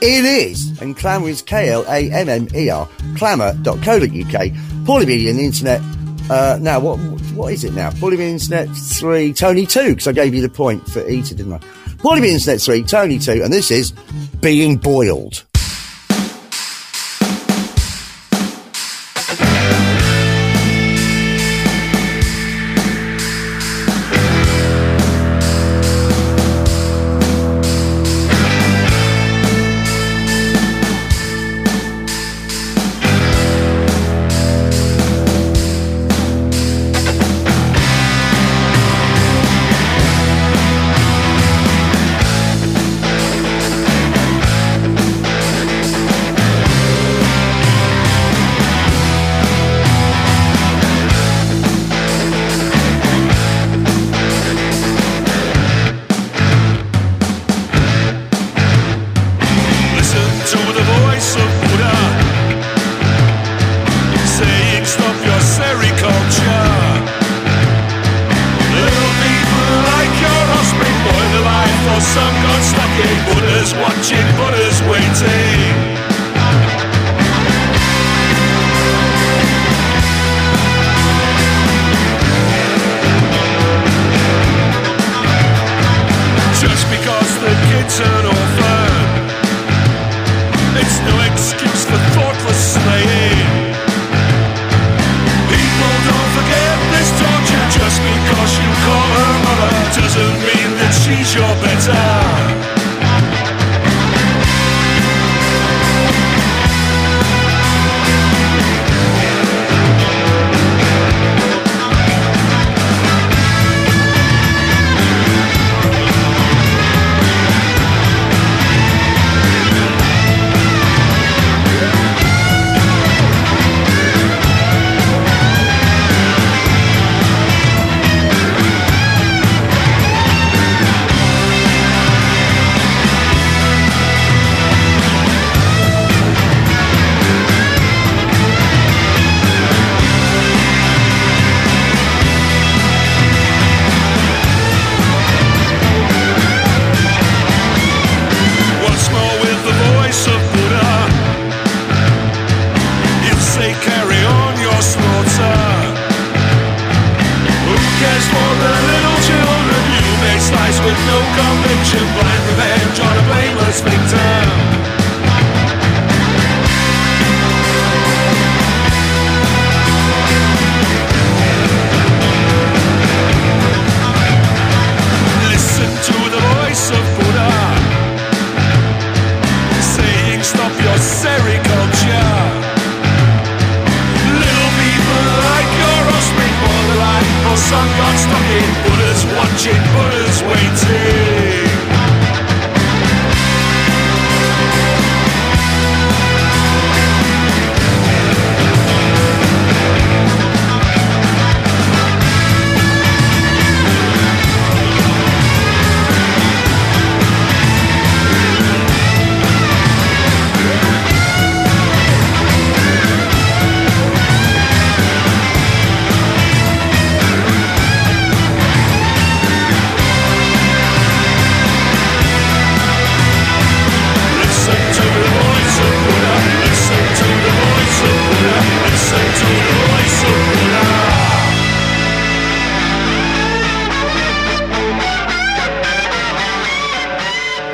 [0.00, 4.52] It is, and Klammer is K L A M M E R, klammer.co.uk.
[4.84, 5.80] Paulie Media and the Internet.
[6.28, 6.98] Uh, now, what
[7.34, 7.90] what is it now?
[7.90, 11.52] Paulie Media Internet 3, Tony 2, because I gave you the point for Eater, didn't
[11.52, 11.58] I?
[11.98, 13.92] Paulie Media Internet 3, Tony 2, and this is
[14.40, 15.44] Being Boiled.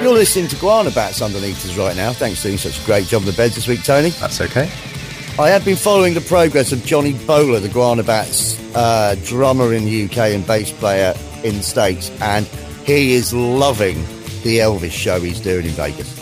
[0.03, 2.15] You're listening to Guana Batz underneath us right now.
[2.15, 4.09] Thanks for doing such a great job on the beds this week, Tony.
[4.11, 4.63] That's okay.
[5.39, 9.85] I have been following the progress of Johnny Bowler, the Guana Batz uh, drummer in
[9.85, 11.13] the UK and bass player
[11.45, 12.47] in the States, and
[12.87, 13.97] he is loving
[14.43, 16.19] the Elvis show he's doing in Vegas.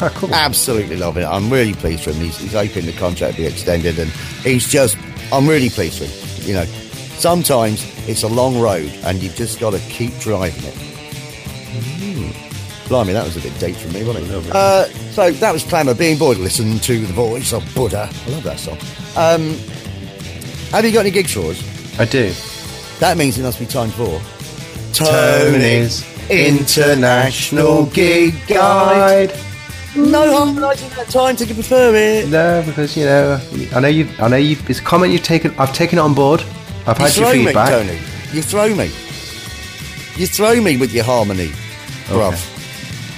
[0.00, 0.32] Oh, cool.
[0.32, 1.26] Absolutely loving it.
[1.26, 2.22] I'm really pleased for him.
[2.22, 4.10] He's, he's hoping the contract be extended, and
[4.42, 4.96] he's just,
[5.32, 6.46] I'm really pleased for him.
[6.48, 6.64] You know,
[7.18, 10.93] sometimes it's a long road, and you've just got to keep driving it.
[12.94, 14.52] Blimey, that was a bit deep for me, wasn't it?
[14.54, 16.36] Uh, so that was Klammer Being Boiled.
[16.38, 18.08] Listen to the voice of Buddha.
[18.08, 18.78] I love that song.
[19.16, 19.54] Um,
[20.70, 21.98] have you got any gigs for us?
[21.98, 22.32] I do.
[23.00, 24.22] That means it must be time for
[24.92, 29.32] Tony's International Gig Guide.
[29.96, 32.28] No harmonising that time to prefer it.
[32.28, 33.40] No, because you know,
[33.74, 34.08] I know you.
[34.20, 34.56] I know you.
[34.68, 35.52] It's a comment you've taken.
[35.58, 36.42] I've taken it on board.
[36.86, 37.70] I've You had your throw me, feedback.
[37.70, 37.98] Tony.
[38.32, 38.84] You throw me.
[40.16, 41.48] You throw me with your harmony,
[42.06, 42.52] bruv.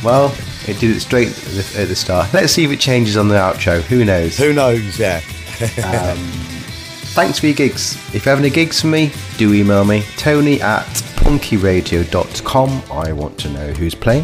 [0.07, 0.33] Well,
[0.69, 2.33] it did it straight at the, at the start.
[2.33, 3.83] Let's see if it changes on the outro.
[3.83, 4.39] Who knows?
[4.39, 5.01] Who knows?
[5.01, 5.19] Yeah.
[7.17, 7.97] Thanks for your gigs.
[8.15, 10.05] If you have any gigs for me, do email me.
[10.17, 10.87] Tony at
[11.17, 12.83] punkyradio.com.
[12.93, 14.23] I want to know who's playing.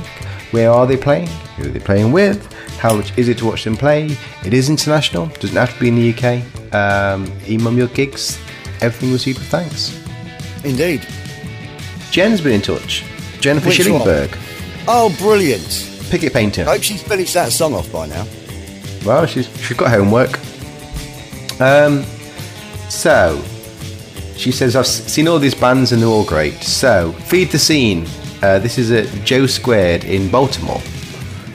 [0.52, 1.26] Where are they playing?
[1.56, 2.52] Who are they playing with?
[2.78, 4.16] How much is it to watch them play?
[4.44, 5.26] It is international.
[5.40, 6.72] Doesn't have to be in the UK.
[6.72, 8.38] Um, email me your gigs.
[8.80, 10.00] Everything was super thanks.
[10.64, 11.04] Indeed.
[12.12, 13.04] Jen's been in touch.
[13.40, 14.28] Jennifer Which one?
[14.88, 15.88] Oh, brilliant.
[16.10, 16.62] Picket painter.
[16.62, 18.26] I hope she's finished that song off by now.
[19.04, 20.38] Well, she's she's got homework.
[21.60, 22.02] Um,
[22.88, 23.42] so
[24.36, 26.54] she says I've seen all these bands and they're all great.
[26.62, 28.06] So feed the scene.
[28.42, 30.80] Uh, this is at Joe Squared in Baltimore.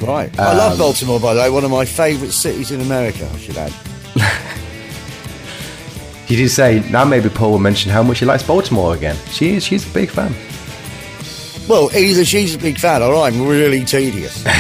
[0.01, 0.30] Right.
[0.39, 1.49] I Um, love Baltimore, by the way.
[1.49, 3.73] One of my favourite cities in America, I should add.
[6.28, 9.15] He did say now maybe Paul will mention how much he likes Baltimore again.
[9.32, 10.34] She is she's a big fan.
[11.68, 14.43] Well, either she's a big fan or I'm really tedious.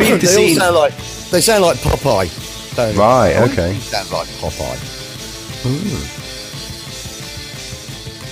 [0.00, 0.18] They all
[0.54, 0.96] sound like
[1.30, 2.74] they sound like Popeye.
[2.74, 2.96] don't?
[2.96, 3.74] Right, Oh, okay.
[3.74, 4.78] they Sound like Popeye.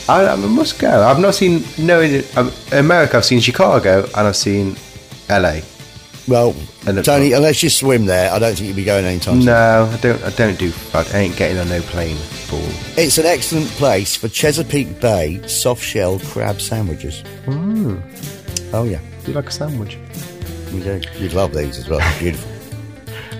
[0.08, 1.02] I, I must go.
[1.02, 3.18] I've not seen no in um, America.
[3.18, 4.76] I've seen Chicago and I've seen
[5.28, 5.60] LA.
[6.28, 6.54] Well,
[7.04, 9.46] Tony, unless you swim there, I don't think you'll be going anytime soon.
[9.46, 10.22] No, I don't.
[10.22, 10.72] I don't do.
[10.92, 12.16] I ain't getting on no plane.
[12.16, 12.60] Fool.
[12.96, 17.22] It's an excellent place for Chesapeake Bay soft shell crab sandwiches.
[17.46, 18.02] Mm.
[18.74, 19.96] Oh yeah, Do you like a sandwich?
[20.70, 21.00] you do.
[21.18, 22.00] You'd love these as well.
[22.18, 22.50] Beautiful.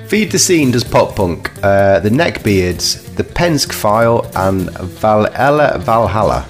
[0.09, 1.51] Feed the Scene does pop punk.
[1.63, 6.47] Uh, the Neckbeards, the Penske File, and Valhalla Valhalla.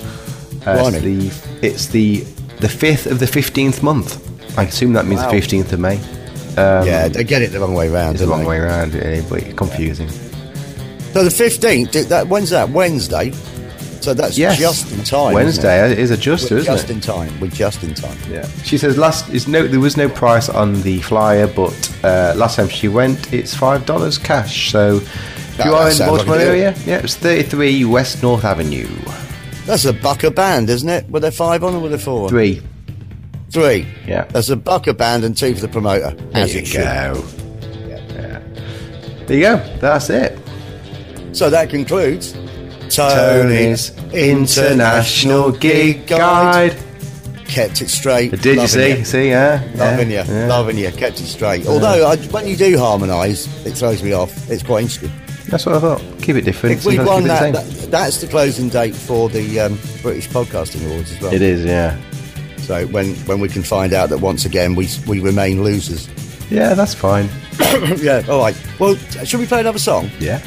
[0.65, 2.21] Uh, it's the it's the
[2.61, 4.25] the fifth of the fifteenth month.
[4.57, 5.31] I assume that means Wow.
[5.31, 5.99] the fifteenth of May.
[6.85, 8.17] Yeah, they get it the wrong way round.
[8.17, 8.47] It's the wrong they?
[8.49, 8.93] way around,
[9.29, 10.09] but confusing.
[10.09, 11.93] So the fifteenth.
[12.09, 12.71] That when's that?
[12.71, 13.33] Wednesday.
[14.01, 15.35] So that's Yes, just in time.
[15.35, 15.99] Wednesday it?
[15.99, 16.93] is adjuster, We're isn't just it?
[16.95, 17.41] in time.
[17.41, 18.17] We're just in time.
[18.31, 18.47] Yeah.
[18.63, 22.57] She says last is no there was no price on the flyer, but uh, last
[22.57, 24.71] time she went it's five dollars cash.
[24.71, 27.85] So if That- you are in the sounds like Baltimore area, yeah, it's thirty three
[27.85, 28.87] West North Avenue.
[29.67, 31.11] That's a bucker band, isn't it?
[31.11, 32.29] Were there five on or were there four?
[32.29, 32.63] Three.
[33.51, 33.87] Three.
[34.07, 34.25] Yeah.
[34.25, 36.11] That's a bucker band and two for the promoter.
[36.11, 37.25] There as you it go.
[37.89, 38.41] Yeah.
[39.27, 39.79] There you go.
[39.79, 40.39] That's it.
[41.33, 42.33] So that concludes
[42.95, 46.77] Tony's International Gig Guide.
[47.47, 48.31] Kept it straight.
[48.43, 48.99] Did you see?
[48.99, 49.05] you.
[49.05, 49.67] See, yeah.
[49.75, 50.47] Loving yeah, you, yeah.
[50.49, 51.67] loving you, kept it straight.
[51.67, 54.51] Although I, when you do harmonise, it throws me off.
[54.51, 55.11] It's quite interesting.
[55.47, 56.03] That's what I thought.
[56.21, 56.77] Keep it different.
[56.77, 61.11] If we won that, that, that's the closing date for the um, British Podcasting Awards
[61.13, 61.33] as well.
[61.33, 61.99] It is, yeah.
[62.69, 66.07] So when when we can find out that once again we we remain losers.
[66.51, 67.31] Yeah, that's fine.
[67.97, 68.23] yeah.
[68.29, 68.55] All right.
[68.79, 68.95] Well,
[69.25, 70.11] should we play another song?
[70.19, 70.43] Yeah.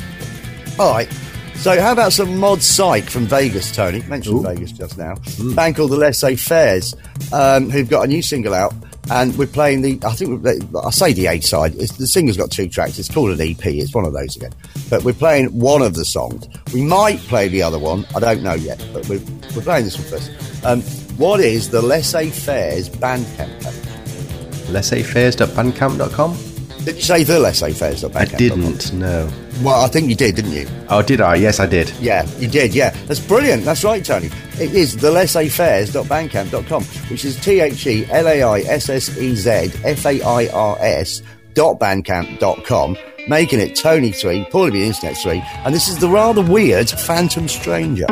[0.78, 1.11] All right.
[1.55, 4.03] So how about some Mod Psych from Vegas, Tony?
[4.03, 5.15] Mentioned Vegas just now.
[5.55, 6.95] Band called the Laissez Fairs,
[7.34, 8.76] um, who've got a new single out
[9.09, 9.99] and we're playing the.
[10.05, 10.45] I think
[10.76, 11.76] I say the A side.
[11.76, 12.99] It's, the singer's got two tracks.
[12.99, 13.65] It's called an EP.
[13.65, 14.53] It's one of those again.
[14.89, 16.47] But we're playing one of the songs.
[16.74, 18.05] We might play the other one.
[18.15, 18.86] I don't know yet.
[18.93, 19.22] But we're,
[19.55, 20.65] we're playing this one first.
[20.65, 20.82] Um,
[21.22, 23.63] what is the Laissez Fairs Bandcamp?
[23.63, 23.74] code?
[24.74, 26.38] laissezfairs.bandcamp.com?
[26.84, 28.03] Did you say the Laissez Fairs?
[28.03, 29.30] I didn't, no.
[29.61, 30.67] Well, I think you did, didn't you?
[30.89, 31.36] Oh, did I?
[31.36, 31.91] Yes, I did.
[31.99, 32.89] Yeah, you did, yeah.
[33.05, 33.65] That's brilliant.
[33.65, 34.32] That's right, Tony.
[34.53, 39.36] It is the laissezfairs.bandcamp.com, which is T H E L A I S S E
[39.36, 39.49] Z
[39.84, 41.22] F A I R S
[41.53, 42.97] dot bandcamp.com,
[43.28, 47.47] making it Tony 3, Paulie the Internet 3, and this is the rather weird Phantom
[47.47, 48.07] Stranger.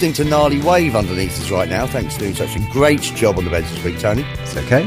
[0.00, 1.86] Listening to Gnarly Wave underneath us right now.
[1.86, 4.22] Thanks for doing such a great job on the beds this week, Tony.
[4.38, 4.84] It's okay.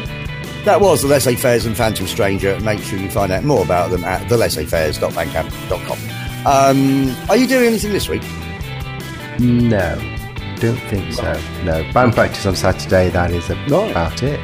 [0.65, 2.59] That was the Laissez Fairs and Phantom Stranger.
[2.61, 6.47] Make sure you find out more about them at thelaissezfairs.bandcamp.com.
[6.47, 8.23] Um, are you doing anything this week?
[9.37, 9.93] No,
[10.55, 11.39] don't think so.
[11.63, 13.91] No, band practice on Saturday, that is Right.
[13.91, 14.39] about it.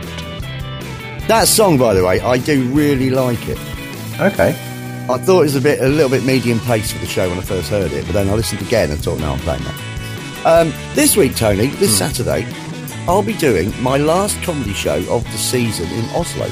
[1.27, 3.57] That song, by the way, I do really like it.
[4.19, 4.49] Okay.
[5.09, 7.39] I thought it was a bit, a little bit medium pace for the show when
[7.39, 9.88] I first heard it, but then I listened again and thought, no, I'm playing that.
[10.45, 12.47] Um, this week, Tony, this Saturday,
[13.07, 16.49] I'll be doing my last comedy show of the season in Oslo.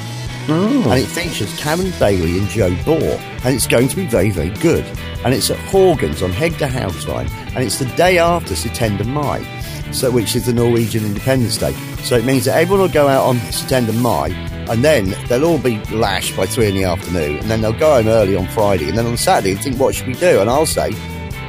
[0.91, 3.19] And it features Cameron Bailey and Joe Bohr.
[3.45, 4.85] And it's going to be very, very good.
[5.23, 7.29] And it's at Horgans on Hegdehaugsveien.
[7.55, 9.43] And it's the day after Syttende Mai,
[9.91, 11.73] so, which is the Norwegian Independence Day.
[12.03, 14.29] So it means that everyone will go out on Syttende Mai
[14.69, 17.38] and then they'll all be lashed by three in the afternoon.
[17.38, 18.89] And then they'll go home early on Friday.
[18.89, 20.41] And then on Saturday, they think, what should we do?
[20.41, 20.91] And I'll say,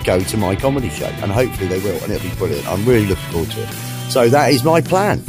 [0.05, 1.07] go to my comedy show.
[1.07, 2.03] And hopefully they will.
[2.03, 2.67] And it'll be brilliant.
[2.67, 3.69] I'm really looking forward to it.
[4.11, 5.23] So that is my plan.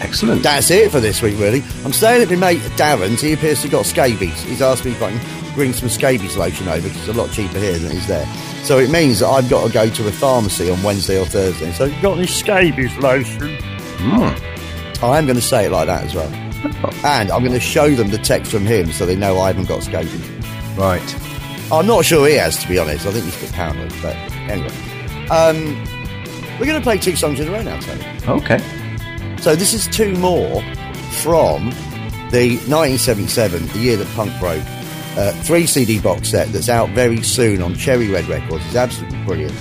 [0.00, 0.42] Excellent.
[0.42, 1.62] That's it for this week, really.
[1.84, 3.20] I'm staying at my mate Darren's.
[3.20, 4.42] He appears to have got scabies.
[4.42, 7.30] He's asked me if I can bring some scabies lotion over because it's a lot
[7.32, 8.26] cheaper here than it is there.
[8.64, 11.72] So it means that I've got to go to a pharmacy on Wednesday or Thursday.
[11.72, 13.56] So, you got any scabies lotion?
[13.98, 15.04] Hmm.
[15.04, 16.30] I am going to say it like that as well.
[17.04, 19.66] And I'm going to show them the text from him so they know I haven't
[19.66, 20.28] got scabies.
[20.76, 21.29] Right.
[21.72, 23.06] I'm not sure he has, to be honest.
[23.06, 23.94] I think he's a bit paranoid.
[24.02, 24.16] But
[24.48, 24.74] anyway.
[25.30, 25.84] Um,
[26.58, 28.04] we're going to play two songs in a row now, Tony.
[28.26, 28.58] Okay.
[29.38, 30.62] So this is two more
[31.22, 31.70] from
[32.30, 34.62] the 1977, the year that punk broke,
[35.16, 38.64] uh, three CD box set that's out very soon on Cherry Red Records.
[38.66, 39.54] It's absolutely brilliant.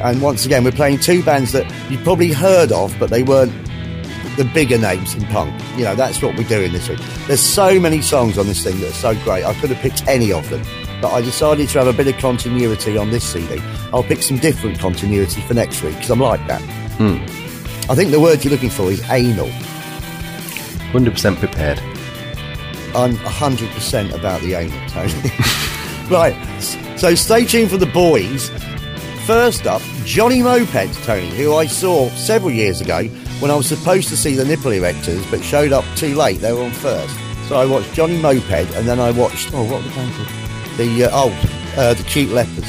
[0.00, 3.52] And once again, we're playing two bands that you've probably heard of, but they weren't
[4.36, 5.54] the bigger names in punk.
[5.76, 7.00] You know, that's what we're doing this week.
[7.26, 9.44] There's so many songs on this thing that are so great.
[9.44, 10.62] I could have picked any of them,
[11.00, 13.60] but I decided to have a bit of continuity on this CD.
[13.92, 16.62] I'll pick some different continuity for next week because I'm like that.
[16.98, 17.16] Hmm.
[17.90, 19.48] I think the word you're looking for is anal.
[20.92, 21.78] 100% prepared.
[22.94, 25.12] I'm 100% about the anal, Tony.
[26.10, 26.34] right,
[26.96, 28.50] so stay tuned for the boys.
[29.26, 33.04] First up, Johnny Moped, Tony, who I saw several years ago
[33.40, 36.40] when I was supposed to see the nipple erectors, but showed up too late.
[36.40, 37.14] They were on first.
[37.48, 40.45] So I watched Johnny Moped, and then I watched, oh, what were the band called?
[40.76, 42.64] The, uh, oh, uh, the Cute Lepers.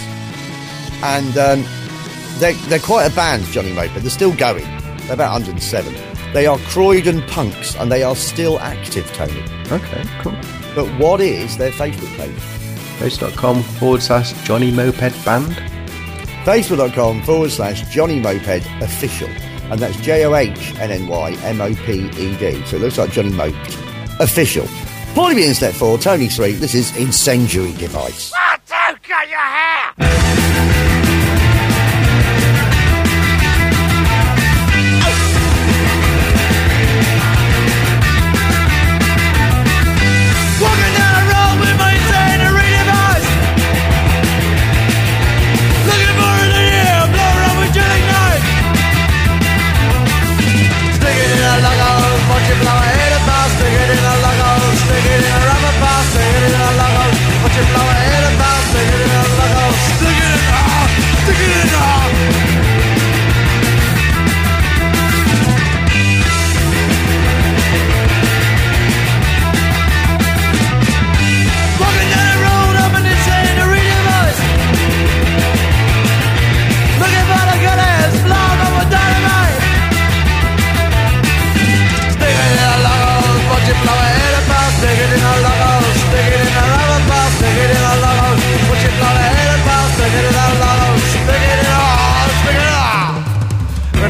[1.03, 1.65] And um,
[2.39, 3.95] they're, they're quite a band, Johnny Moped.
[3.95, 4.65] They're still going.
[5.05, 5.93] They're about 107.
[6.33, 9.41] They are Croydon punks, and they are still active, Tony.
[9.71, 10.37] Okay, cool.
[10.75, 12.35] But what is their Facebook page?
[12.99, 15.53] Facebook.com forward slash Johnny Moped Band.
[16.45, 19.29] Facebook.com forward slash Johnny Moped Official.
[19.69, 22.63] And that's J O H N N Y M O P E D.
[22.65, 23.77] So it looks like Johnny Moped
[24.19, 24.65] Official.
[25.17, 26.51] Paulie B step 4, Tony 3.
[26.51, 28.31] This is Incendiary Device.
[28.67, 30.16] Walking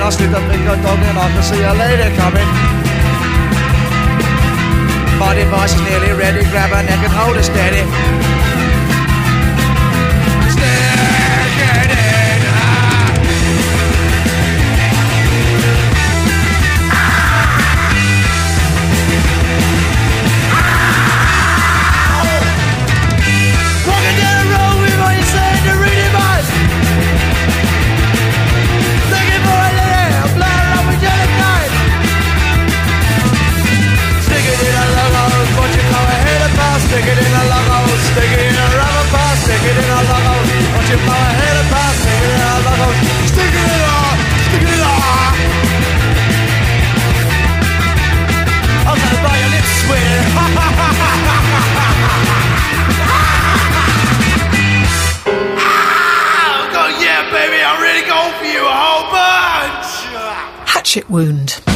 [0.07, 2.47] I slip the finger dog and I can see a lady coming.
[5.19, 6.47] My device is nearly ready.
[6.47, 8.26] Grab her neck and hold her steady.
[38.17, 39.07] It in a rubber
[39.67, 40.01] it in a
[40.73, 41.97] watch it blow ahead of pass.
[42.01, 42.55] Stick it in a
[43.45, 43.99] it in a,
[44.55, 44.95] it a.
[48.87, 50.07] I'm gonna buy your lips sweet.
[55.59, 59.89] Ah, go, yeah, baby, I'm ready to go for you a whole bunch.
[60.67, 61.66] Hatchet wound.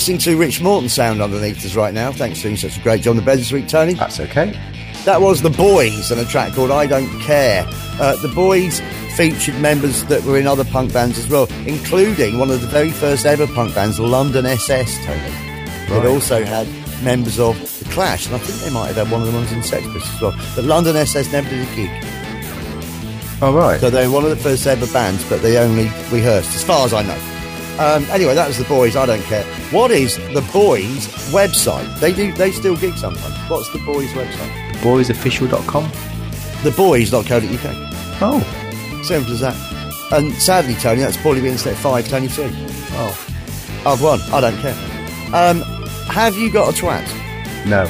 [0.00, 2.10] Listening to Rich Morton sound underneath us right now.
[2.10, 3.92] Thanks for doing such a great job on the bed this week, Tony.
[3.92, 4.58] That's okay.
[5.04, 7.66] That was The Boys and a track called I Don't Care.
[8.00, 8.80] Uh, the Boys
[9.14, 12.90] featured members that were in other punk bands as well, including one of the very
[12.90, 15.20] first ever punk bands, London SS, Tony.
[15.20, 16.06] It Right.
[16.06, 16.66] also had
[17.04, 19.52] members of The Clash, and I think they might have had one of the ones
[19.52, 20.34] in Sex Pistols as well.
[20.56, 21.90] But London SS never did a gig.
[23.42, 23.78] All right.
[23.78, 26.94] So they're one of the first ever bands, but they only rehearsed, as far as
[26.94, 27.18] I know.
[27.78, 28.96] Um, anyway, that was the boys.
[28.96, 29.44] I don't care.
[29.70, 31.98] What is the boys' website?
[32.00, 32.32] They do.
[32.32, 33.34] They still gig sometimes.
[33.48, 34.72] What's the boys' website?
[34.82, 35.84] Boysofficial.com.
[36.62, 37.76] Theboys.co.uk.
[38.22, 39.00] Oh.
[39.02, 39.56] Simple as that.
[40.12, 42.06] And sadly, Tony, that's probably been set five.
[42.08, 42.50] Tony three.
[42.92, 43.26] Oh.
[43.86, 44.20] I've won.
[44.32, 44.74] I don't care.
[45.34, 45.62] Um,
[46.10, 47.06] have you got a twat?
[47.66, 47.86] No.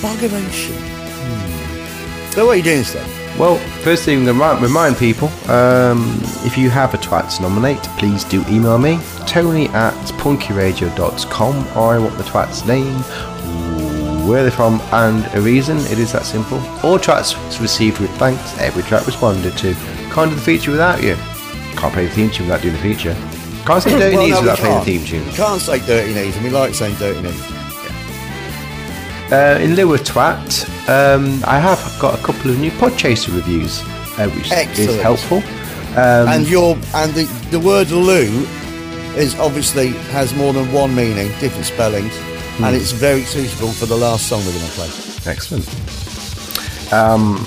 [0.00, 0.76] Buggeration.
[0.78, 2.30] Hmm.
[2.30, 3.23] So what are you doing instead?
[3.38, 8.22] Well, first thing, to remind people um, if you have a twat to nominate, please
[8.22, 11.54] do email me, tony at punkyradio.com.
[11.76, 12.94] I want the twat's name,
[14.28, 15.78] where they're from, and a reason.
[15.78, 16.58] It is that simple.
[16.84, 19.74] All tracks received with thanks, every track responded to.
[20.12, 21.16] Can't do the feature without you.
[21.76, 23.14] Can't play the theme tune without doing the feature.
[23.66, 25.26] Can't say dirty Well, knees no, without playing the theme tune.
[25.26, 27.53] We can't say dirty knees, and we like saying dirty knees.
[29.32, 33.80] Uh, in lieu of twat, um, I have got a couple of new Podchaser reviews,
[34.18, 35.38] uh, which is helpful.
[35.98, 38.46] Um, and your and the, the word loo
[39.16, 42.12] is obviously has more than one meaning, different spellings,
[42.56, 42.64] Hmm.
[42.64, 45.32] and it's very suitable for the last song we're going to play.
[45.32, 45.66] Excellent.
[46.92, 47.44] Um,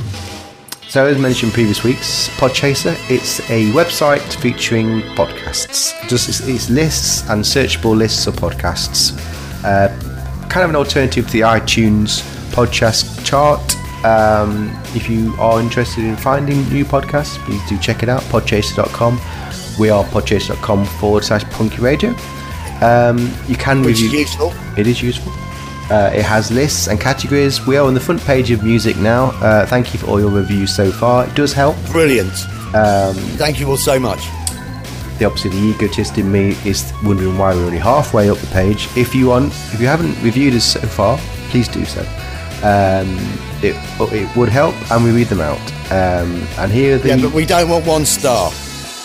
[0.90, 5.94] so, as mentioned previous weeks, Podchaser, it's a website featuring podcasts.
[6.10, 9.14] Just it's, it's lists and searchable lists of podcasts.
[9.64, 9.88] Uh,
[10.58, 13.62] kind of an alternative to the iTunes podcast chart.
[14.04, 18.22] Um, if you are interested in finding new podcasts, please do check it out.
[18.24, 19.20] Podchaser.com.
[19.80, 22.10] We are podchaser.com forward slash punky radio.
[22.82, 24.20] Um, you can Which is review.
[24.22, 24.52] useful.
[24.76, 25.32] It is useful.
[25.92, 27.64] Uh, it has lists and categories.
[27.68, 29.26] We are on the front page of music now.
[29.40, 31.28] Uh, thank you for all your reviews so far.
[31.28, 31.76] It does help.
[31.92, 32.34] Brilliant.
[32.74, 34.22] Um, Thank you all so much.
[35.20, 38.88] The opposite, the egotist in me is wondering why we're only halfway up the page.
[38.96, 41.18] If you want, if you haven't reviewed us so far,
[41.50, 42.02] please do so.
[42.64, 43.18] Um,
[43.62, 43.76] it
[44.14, 45.60] it would help, and we read them out.
[45.92, 48.52] Um, and here the Yeah, but we don't want one star,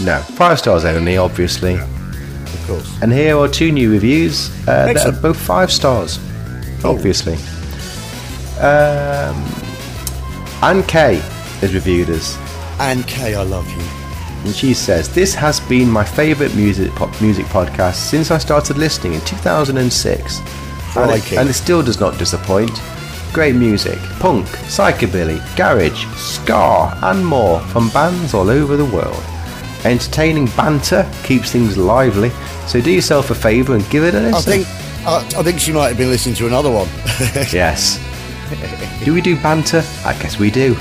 [0.01, 1.75] no five stars only, obviously.
[1.75, 3.03] of course.
[3.03, 6.19] And here are two new reviews uh, that are both five stars,
[6.85, 7.35] obviously.
[8.61, 9.37] Um,
[10.63, 11.17] Anne Kay
[11.61, 12.37] has reviewed us,
[12.79, 14.01] And Kay, I love you.
[14.45, 18.76] And she says, This has been my favourite music, pop, music podcast since I started
[18.78, 20.40] listening in 2006.
[20.97, 22.80] And it, and it still does not disappoint.
[23.32, 29.22] Great music, punk, psychobilly, garage, ska, and more from bands all over the world.
[29.84, 32.30] Entertaining banter keeps things lively,
[32.66, 34.34] so do yourself a favour and give it a listen.
[34.34, 34.66] I think
[35.07, 36.88] I, I think she might have been listening to another one.
[37.53, 37.99] Yes.
[39.05, 39.82] do we do banter?
[40.05, 40.76] I guess we do.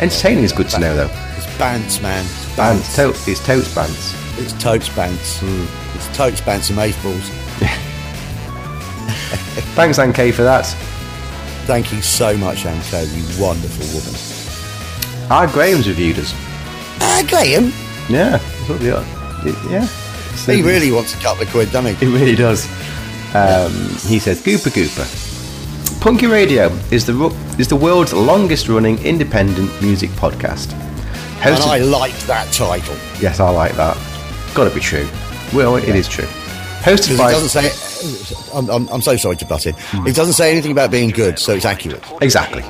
[0.00, 1.10] Entertaining is good to know, though.
[1.36, 2.24] it's Bants, man.
[2.24, 2.96] It's Bants.
[2.96, 3.24] Bants.
[3.24, 4.38] To- it's totes bants.
[4.38, 5.38] It's Totes Bants.
[5.40, 5.96] Hmm.
[5.96, 7.28] It's Totes Bants and Mace Balls.
[9.74, 10.66] Thanks, Anke, for that.
[11.66, 14.14] Thank you so much, Anne Kay, you wonderful woman.
[15.30, 16.32] Ah, Graham's reviewed us.
[17.00, 17.72] Ah, Graham,
[18.08, 18.38] Yeah.
[18.38, 19.04] that's what we are.
[19.70, 19.84] Yeah.
[20.36, 22.06] So- he really wants a couple of quid, doesn't he?
[22.06, 22.66] It really does.
[23.34, 23.72] Um,
[24.08, 26.00] he says, Gooper Gooper.
[26.00, 30.72] Punky Radio is the ru- is the world's longest running independent music podcast.
[31.42, 32.96] And I like that title.
[33.20, 33.96] yes, I like that.
[34.54, 35.08] Got to be true.
[35.54, 36.26] Well, it is true.
[36.80, 37.70] Hosted by it doesn't say.
[38.54, 39.74] I'm, I'm, I'm so sorry to butt in.
[39.76, 40.06] Hmm.
[40.06, 42.02] It doesn't say anything about being good, so it's accurate.
[42.22, 42.62] exactly.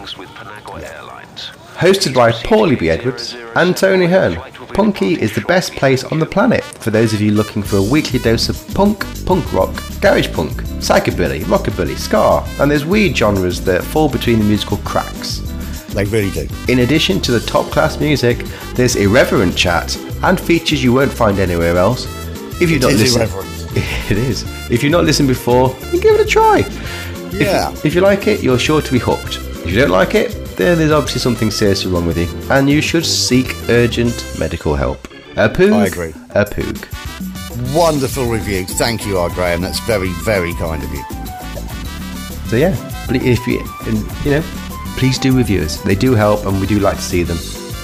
[1.80, 2.90] Hosted by Paulie B.
[2.90, 4.34] Edwards and Tony Hearn,
[4.74, 7.82] Punky is the best place on the planet for those of you looking for a
[7.82, 13.64] weekly dose of punk, punk rock, garage punk, psychobilly, rockabilly, ska, and there's weird genres
[13.64, 15.40] that fall between the musical cracks.
[15.90, 16.48] They really do.
[16.68, 18.38] In addition to the top class music,
[18.74, 22.06] there's irreverent chat and features you won't find anywhere else.
[22.60, 23.76] If you've It not is listened,
[24.10, 24.44] it is.
[24.70, 26.60] If you've not listened before, then give it a try.
[26.60, 27.72] If- Yeah.
[27.84, 29.36] If, you like it, you're sure to be hooked.
[29.64, 32.80] If you don't like it, then there's obviously something seriously wrong with you, and you
[32.82, 35.06] should seek urgent medical help.
[35.36, 35.72] A poog.
[35.72, 36.10] I agree.
[36.30, 37.74] A poog.
[37.74, 38.64] Wonderful review.
[38.64, 39.30] Thank you, R.
[39.30, 39.60] Graham.
[39.60, 41.04] That's very, very kind of you.
[42.48, 42.74] So yeah,
[43.10, 44.42] if you and, you know,
[44.96, 45.80] please do reviews.
[45.82, 47.38] They do help, and we do like to see them.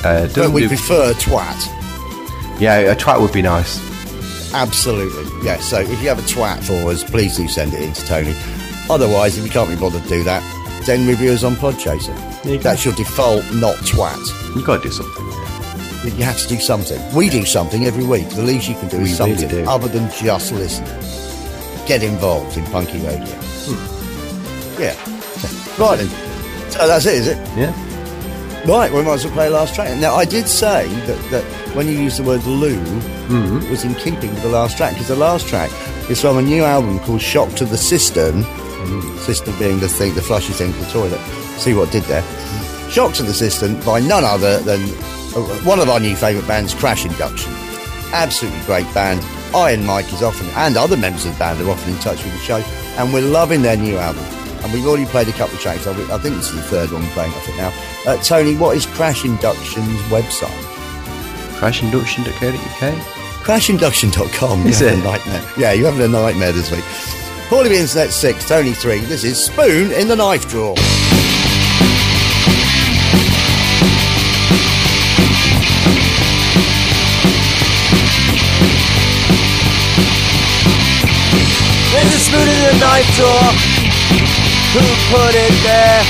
[0.05, 2.61] Uh, But we do- prefer twat.
[2.61, 3.81] yeah, a twat would be nice.
[4.55, 5.25] Absolutely.
[5.45, 8.07] Yeah, so if you have a twat for us, please do send it in to
[8.07, 8.35] Tony.
[8.89, 10.43] Otherwise, if you can't be bothered to do that,
[10.87, 12.15] then review us on Podchaser.
[12.45, 12.59] You.
[12.59, 14.17] That's your default, not twat.
[14.55, 15.25] You got to do something.
[16.17, 17.01] you have to do something.
[17.15, 18.29] We do something every week.
[18.31, 19.69] The least you can do is We really something do.
[19.69, 20.85] other than just listen.
[21.87, 23.27] Get involved in Punky Radio.
[23.67, 24.81] Hmm.
[24.81, 24.95] Yeah.
[25.85, 26.26] Right then.
[26.71, 27.37] So that's it, is it?
[27.57, 27.73] Yeah.
[28.67, 29.97] Right, we might as well play last track.
[29.99, 31.45] Now, I did say that, that
[31.77, 32.81] when you used the word loo,
[33.27, 33.69] Mm-hmm.
[33.71, 35.69] was in keeping with the last track, because the last track
[36.09, 38.43] is from a new album called Shock to the Cistern.
[38.45, 39.19] Mm-hmm.
[39.19, 41.21] Cistern being the thing, the flushy thing for the toilet.
[41.59, 42.23] See what I did there.
[42.89, 44.81] Shock to the Cistern by none other than
[45.35, 47.53] uh, one of our new favourite bands, Crash Induction.
[48.13, 49.21] Absolutely great band.
[49.57, 52.33] Iron Mike is often, and other members of the band are often in touch with
[52.33, 52.59] the show,
[52.99, 54.23] and we're loving their new album.
[54.63, 55.87] And we've already played a couple of tracks.
[55.87, 57.73] I I think this is the third one we're playing off it now.
[58.11, 60.51] Uh, Tony, what is Crash Induction's website?
[61.59, 62.95] Crashinduction.co.uk.
[63.45, 64.67] Crashinduction.com.
[64.67, 64.97] Is You're it?
[64.99, 65.53] having a nightmare.
[65.57, 66.85] Yeah, you're having a nightmare this week.
[67.49, 68.99] Paulie the Internet 6, Tony 3.
[69.01, 70.75] This is Spoon in the Knife Drawer.
[81.93, 83.76] There's a spoon in the knife drawer.
[84.77, 86.05] Who put it there?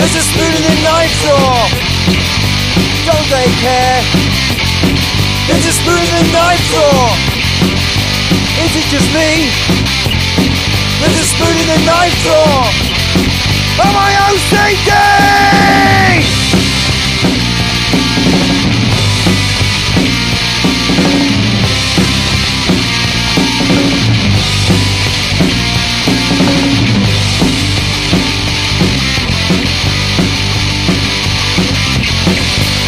[0.00, 1.68] There's a spoon in the knife drawer.
[3.04, 4.00] Don't they care?
[5.44, 7.12] There's a spoon in the knife drawer.
[8.64, 9.52] Is it just me?
[11.04, 12.64] There's a spoon in the knife drawer.
[13.84, 14.90] Am I OCD?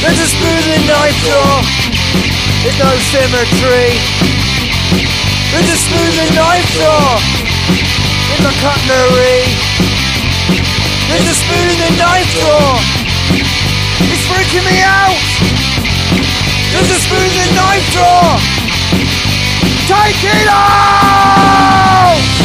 [0.02, 1.62] There's a spoon in knife drawer.
[2.66, 3.94] There's no symmetry.
[5.54, 7.22] There's a spoon in knife drawer.
[8.34, 9.46] In the cutlery.
[11.06, 12.82] There's a spoon in the knife drawer.
[14.10, 15.22] It's freaking me out.
[16.74, 18.42] There's a spoon in the knife drawer.
[19.86, 22.41] Take it out!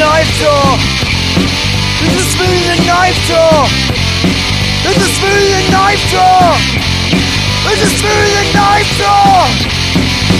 [0.00, 0.80] knife door!
[2.00, 2.72] This is smoothie.
[2.72, 3.68] the knife door!
[4.80, 5.52] This is smoothie.
[5.52, 6.56] the knife door!
[7.68, 8.32] This is smoothie.
[8.40, 9.44] the knife door!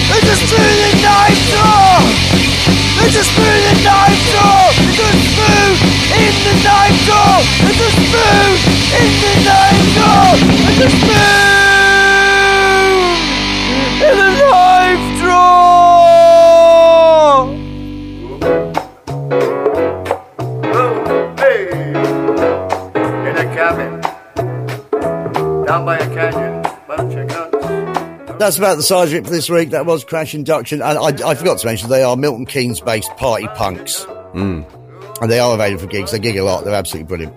[0.09, 0.81] This is smoothie.
[0.81, 1.93] the knife door!
[3.05, 4.65] This is really knife door!
[6.17, 7.45] In the knife door!
[7.77, 8.61] There's smooth
[8.97, 10.41] in the knife door!
[10.81, 11.21] There's food
[14.01, 14.60] in the knife
[28.51, 29.71] That's about the size of it for this week.
[29.71, 30.83] That was Crash Induction.
[30.83, 34.05] And I, I forgot to mention, they are Milton Keynes based party punks.
[34.35, 34.67] Mm.
[35.23, 36.11] And they are available for gigs.
[36.11, 36.65] They gig a lot.
[36.65, 37.33] They're absolutely brilliant.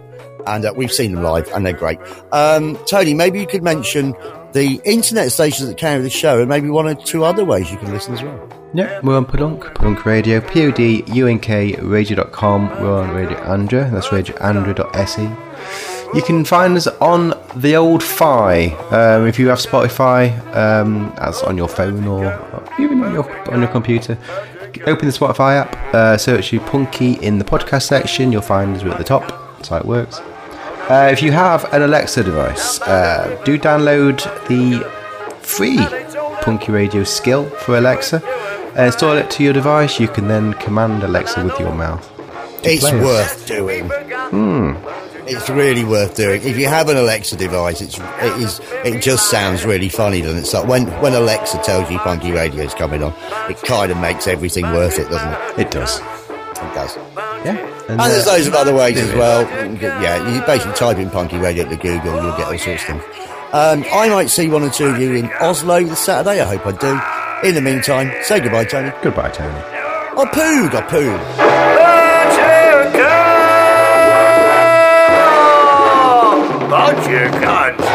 [0.47, 1.99] And uh, we've seen them live, and they're great.
[2.31, 4.15] Um, Tony, maybe you could mention
[4.53, 7.77] the internet stations that carry the show, and maybe one or two other ways you
[7.77, 8.49] can listen as well.
[8.73, 12.69] Yeah, we're on Podunk, Podunk Radio, P-O-D-U-N-K radio.com.
[12.81, 15.92] We're on Radio Andra, that's radioandra.se.
[16.15, 18.67] You can find us on the old Fi.
[18.91, 23.51] Um, if you have Spotify, um, that's on your phone or, or even on your
[23.51, 24.17] on your computer.
[24.85, 28.31] Open the Spotify app, uh, search you Punky in the podcast section.
[28.31, 29.27] You'll find us at the top.
[29.57, 30.19] That's how it works.
[30.89, 34.83] Uh, if you have an Alexa device, uh, do download the
[35.39, 35.77] free
[36.41, 38.21] Punky Radio skill for Alexa.
[38.77, 39.99] Uh, install it to your device.
[39.99, 42.07] You can then command Alexa with your mouth.
[42.63, 43.89] It's worth doing.
[43.89, 44.73] Hmm.
[45.25, 46.41] It's really worth doing.
[46.43, 50.21] If you have an Alexa device, it's it is it just sounds really funny.
[50.21, 50.45] Doesn't it?
[50.45, 53.13] So when when Alexa tells you Punky Radio is coming on,
[53.49, 55.67] it kind of makes everything worth it, doesn't it?
[55.67, 55.99] It does.
[55.99, 56.95] It does.
[57.45, 57.69] Yeah.
[57.89, 59.41] And, there's uh, loads of other ways as well.
[59.41, 62.57] You can get- Yeah, you basically type in Punky Radio to Google, you'll get all
[62.57, 63.03] sorts of things.
[63.51, 66.41] Um, I might see one or two of you in Oslo this Saturday.
[66.41, 67.47] I hope I do.
[67.47, 68.91] In the meantime, say goodbye, Tony.
[69.03, 69.53] Goodbye, Tony.
[69.53, 70.73] I pooed.
[70.73, 71.72] I poog.
[76.83, 77.92] Put your guns.